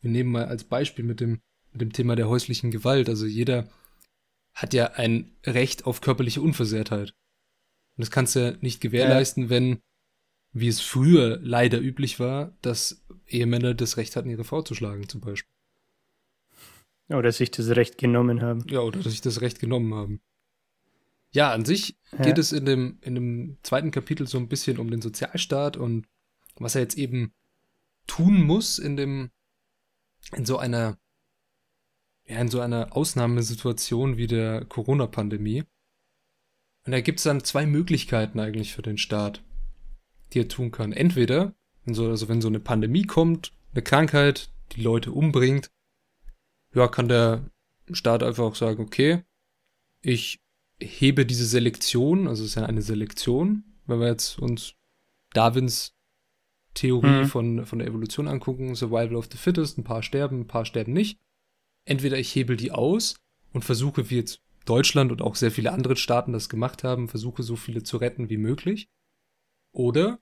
wir 0.00 0.10
nehmen 0.10 0.30
mal 0.30 0.46
als 0.46 0.64
Beispiel 0.64 1.04
mit 1.04 1.20
dem, 1.20 1.40
mit 1.72 1.80
dem 1.80 1.92
Thema 1.92 2.16
der 2.16 2.28
häuslichen 2.28 2.70
Gewalt. 2.70 3.08
Also 3.08 3.26
jeder 3.26 3.68
hat 4.54 4.74
ja 4.74 4.92
ein 4.92 5.32
Recht 5.44 5.86
auf 5.86 6.00
körperliche 6.00 6.40
Unversehrtheit. 6.40 7.10
Und 7.96 8.02
das 8.02 8.10
kannst 8.10 8.36
du 8.36 8.40
ja 8.40 8.56
nicht 8.60 8.80
gewährleisten, 8.80 9.44
ja. 9.44 9.50
wenn 9.50 9.80
wie 10.52 10.68
es 10.68 10.80
früher 10.80 11.38
leider 11.42 11.78
üblich 11.78 12.18
war, 12.18 12.56
dass 12.62 13.04
Ehemänner 13.26 13.74
das 13.74 13.96
Recht 13.96 14.16
hatten, 14.16 14.30
ihre 14.30 14.44
Frau 14.44 14.62
zu 14.62 14.74
schlagen, 14.74 15.08
zum 15.08 15.20
Beispiel. 15.20 15.52
Oder 17.10 17.32
sich 17.32 17.50
das 17.50 17.68
Recht 17.70 17.98
genommen 17.98 18.42
haben. 18.42 18.64
Ja, 18.68 18.80
oder 18.80 19.02
sich 19.02 19.20
das 19.20 19.40
Recht 19.40 19.60
genommen 19.60 19.94
haben. 19.94 20.20
Ja, 21.30 21.52
an 21.52 21.64
sich 21.64 21.96
ja. 22.12 22.24
geht 22.24 22.38
es 22.38 22.52
in 22.52 22.64
dem, 22.64 22.98
in 23.02 23.14
dem 23.14 23.58
zweiten 23.62 23.90
Kapitel 23.90 24.26
so 24.26 24.38
ein 24.38 24.48
bisschen 24.48 24.78
um 24.78 24.90
den 24.90 25.02
Sozialstaat 25.02 25.76
und 25.76 26.06
was 26.56 26.74
er 26.74 26.82
jetzt 26.82 26.98
eben 26.98 27.32
tun 28.06 28.42
muss 28.42 28.78
in 28.78 28.96
dem, 28.96 29.30
in 30.34 30.44
so 30.44 30.58
einer, 30.58 30.98
ja, 32.26 32.38
in 32.38 32.48
so 32.48 32.60
einer 32.60 32.96
Ausnahmesituation 32.96 34.16
wie 34.16 34.26
der 34.26 34.64
Corona-Pandemie. 34.64 35.64
Und 36.84 36.92
da 36.92 37.00
gibt 37.00 37.18
es 37.18 37.24
dann 37.24 37.44
zwei 37.44 37.66
Möglichkeiten 37.66 38.40
eigentlich 38.40 38.72
für 38.74 38.82
den 38.82 38.98
Staat 38.98 39.42
die 40.32 40.40
er 40.40 40.48
tun 40.48 40.70
kann. 40.70 40.92
Entweder, 40.92 41.54
wenn 41.84 41.94
so, 41.94 42.08
also 42.08 42.28
wenn 42.28 42.40
so 42.40 42.48
eine 42.48 42.60
Pandemie 42.60 43.04
kommt, 43.04 43.52
eine 43.72 43.82
Krankheit, 43.82 44.50
die 44.72 44.82
Leute 44.82 45.12
umbringt, 45.12 45.70
ja, 46.74 46.88
kann 46.88 47.08
der 47.08 47.50
Staat 47.90 48.22
einfach 48.22 48.44
auch 48.44 48.54
sagen, 48.54 48.82
okay, 48.82 49.24
ich 50.02 50.40
hebe 50.78 51.26
diese 51.26 51.46
Selektion, 51.46 52.28
also 52.28 52.44
es 52.44 52.50
ist 52.50 52.54
ja 52.56 52.66
eine 52.66 52.82
Selektion, 52.82 53.64
wenn 53.86 54.00
wir 54.00 54.08
jetzt 54.08 54.38
uns 54.38 54.74
Darwins 55.32 55.94
Theorie 56.78 57.22
mhm. 57.22 57.26
von, 57.26 57.66
von 57.66 57.78
der 57.80 57.88
Evolution 57.88 58.28
angucken, 58.28 58.74
Survival 58.74 59.16
of 59.16 59.28
the 59.30 59.38
Fittest, 59.38 59.78
ein 59.78 59.84
paar 59.84 60.02
sterben, 60.02 60.40
ein 60.40 60.46
paar 60.46 60.64
sterben 60.64 60.92
nicht. 60.92 61.18
Entweder 61.84 62.18
ich 62.18 62.34
hebel 62.34 62.56
die 62.56 62.70
aus 62.70 63.16
und 63.52 63.64
versuche, 63.64 64.10
wie 64.10 64.16
jetzt 64.16 64.40
Deutschland 64.64 65.10
und 65.10 65.22
auch 65.22 65.34
sehr 65.34 65.50
viele 65.50 65.72
andere 65.72 65.96
Staaten 65.96 66.32
das 66.32 66.48
gemacht 66.48 66.84
haben, 66.84 67.08
versuche 67.08 67.42
so 67.42 67.56
viele 67.56 67.82
zu 67.82 67.96
retten 67.96 68.30
wie 68.30 68.36
möglich. 68.36 68.88
Oder 69.72 70.20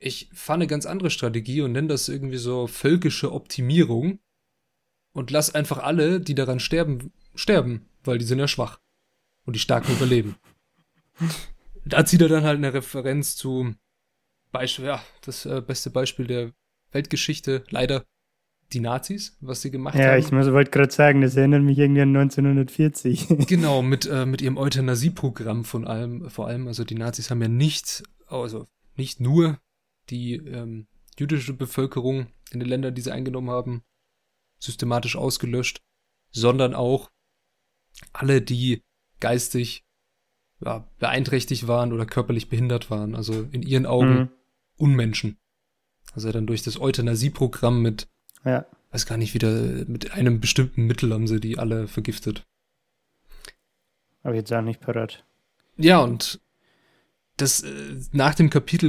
ich 0.00 0.30
fahre 0.32 0.58
eine 0.58 0.66
ganz 0.66 0.86
andere 0.86 1.10
Strategie 1.10 1.60
und 1.60 1.72
nenne 1.72 1.88
das 1.88 2.08
irgendwie 2.08 2.38
so 2.38 2.66
völkische 2.66 3.32
Optimierung 3.32 4.18
und 5.12 5.30
lass 5.30 5.54
einfach 5.54 5.78
alle, 5.78 6.20
die 6.20 6.34
daran 6.34 6.60
sterben, 6.60 7.12
sterben, 7.34 7.88
weil 8.04 8.18
die 8.18 8.24
sind 8.24 8.38
ja 8.38 8.48
schwach 8.48 8.80
und 9.44 9.54
die 9.54 9.60
Starken 9.60 9.92
überleben. 9.92 10.36
Da 11.84 12.04
zieht 12.04 12.20
er 12.20 12.28
dann 12.28 12.44
halt 12.44 12.58
eine 12.58 12.74
Referenz 12.74 13.34
zu 13.34 13.74
Beispiel, 14.50 14.86
ja, 14.86 15.02
das 15.24 15.46
äh, 15.46 15.60
beste 15.60 15.90
Beispiel 15.90 16.26
der 16.26 16.52
Weltgeschichte, 16.92 17.64
leider 17.70 18.04
die 18.72 18.80
Nazis, 18.80 19.36
was 19.40 19.62
sie 19.62 19.70
gemacht 19.70 19.94
ja, 19.94 20.12
haben. 20.12 20.18
ich 20.18 20.30
wollte 20.30 20.70
gerade 20.70 20.92
sagen, 20.92 21.22
das 21.22 21.36
erinnert 21.36 21.62
mich 21.62 21.78
irgendwie 21.78 22.02
an 22.02 22.14
1940. 22.14 23.28
genau, 23.46 23.82
mit, 23.82 24.06
äh, 24.06 24.26
mit 24.26 24.42
ihrem 24.42 24.58
Euthanasieprogramm 24.58 25.64
von 25.64 25.86
allem, 25.86 26.28
vor 26.28 26.48
allem, 26.48 26.68
also 26.68 26.84
die 26.84 26.94
Nazis 26.94 27.30
haben 27.30 27.40
ja 27.40 27.48
nicht, 27.48 28.02
also 28.26 28.66
nicht 28.96 29.20
nur 29.20 29.58
die 30.10 30.34
ähm, 30.34 30.86
jüdische 31.18 31.54
Bevölkerung 31.54 32.26
in 32.50 32.60
den 32.60 32.68
Ländern, 32.68 32.94
die 32.94 33.00
sie 33.00 33.12
eingenommen 33.12 33.50
haben, 33.50 33.82
systematisch 34.58 35.16
ausgelöscht, 35.16 35.80
sondern 36.30 36.74
auch 36.74 37.10
alle, 38.12 38.42
die 38.42 38.82
geistig 39.20 39.84
ja, 40.60 40.88
beeinträchtigt 40.98 41.68
waren 41.68 41.92
oder 41.92 42.06
körperlich 42.06 42.48
behindert 42.48 42.90
waren, 42.90 43.14
also 43.14 43.48
in 43.50 43.62
ihren 43.62 43.86
Augen 43.86 44.14
mhm. 44.14 44.30
Unmenschen. 44.78 45.36
Also 46.14 46.32
dann 46.32 46.46
durch 46.46 46.62
das 46.62 46.80
Euthanasieprogramm 46.80 47.82
mit, 47.82 48.08
ja. 48.44 48.64
weiß 48.90 49.06
gar 49.06 49.18
nicht 49.18 49.34
wieder, 49.34 49.50
mit 49.86 50.12
einem 50.12 50.40
bestimmten 50.40 50.86
Mittel 50.86 51.12
haben 51.12 51.26
sie 51.26 51.40
die 51.40 51.58
alle 51.58 51.88
vergiftet. 51.88 52.44
Aber 54.22 54.34
jetzt 54.34 54.52
auch 54.52 54.62
nicht 54.62 54.80
parat. 54.80 55.24
Ja, 55.76 56.00
und 56.00 56.40
das 57.36 57.62
äh, 57.62 57.96
nach 58.12 58.34
dem 58.34 58.50
Kapitel 58.50 58.86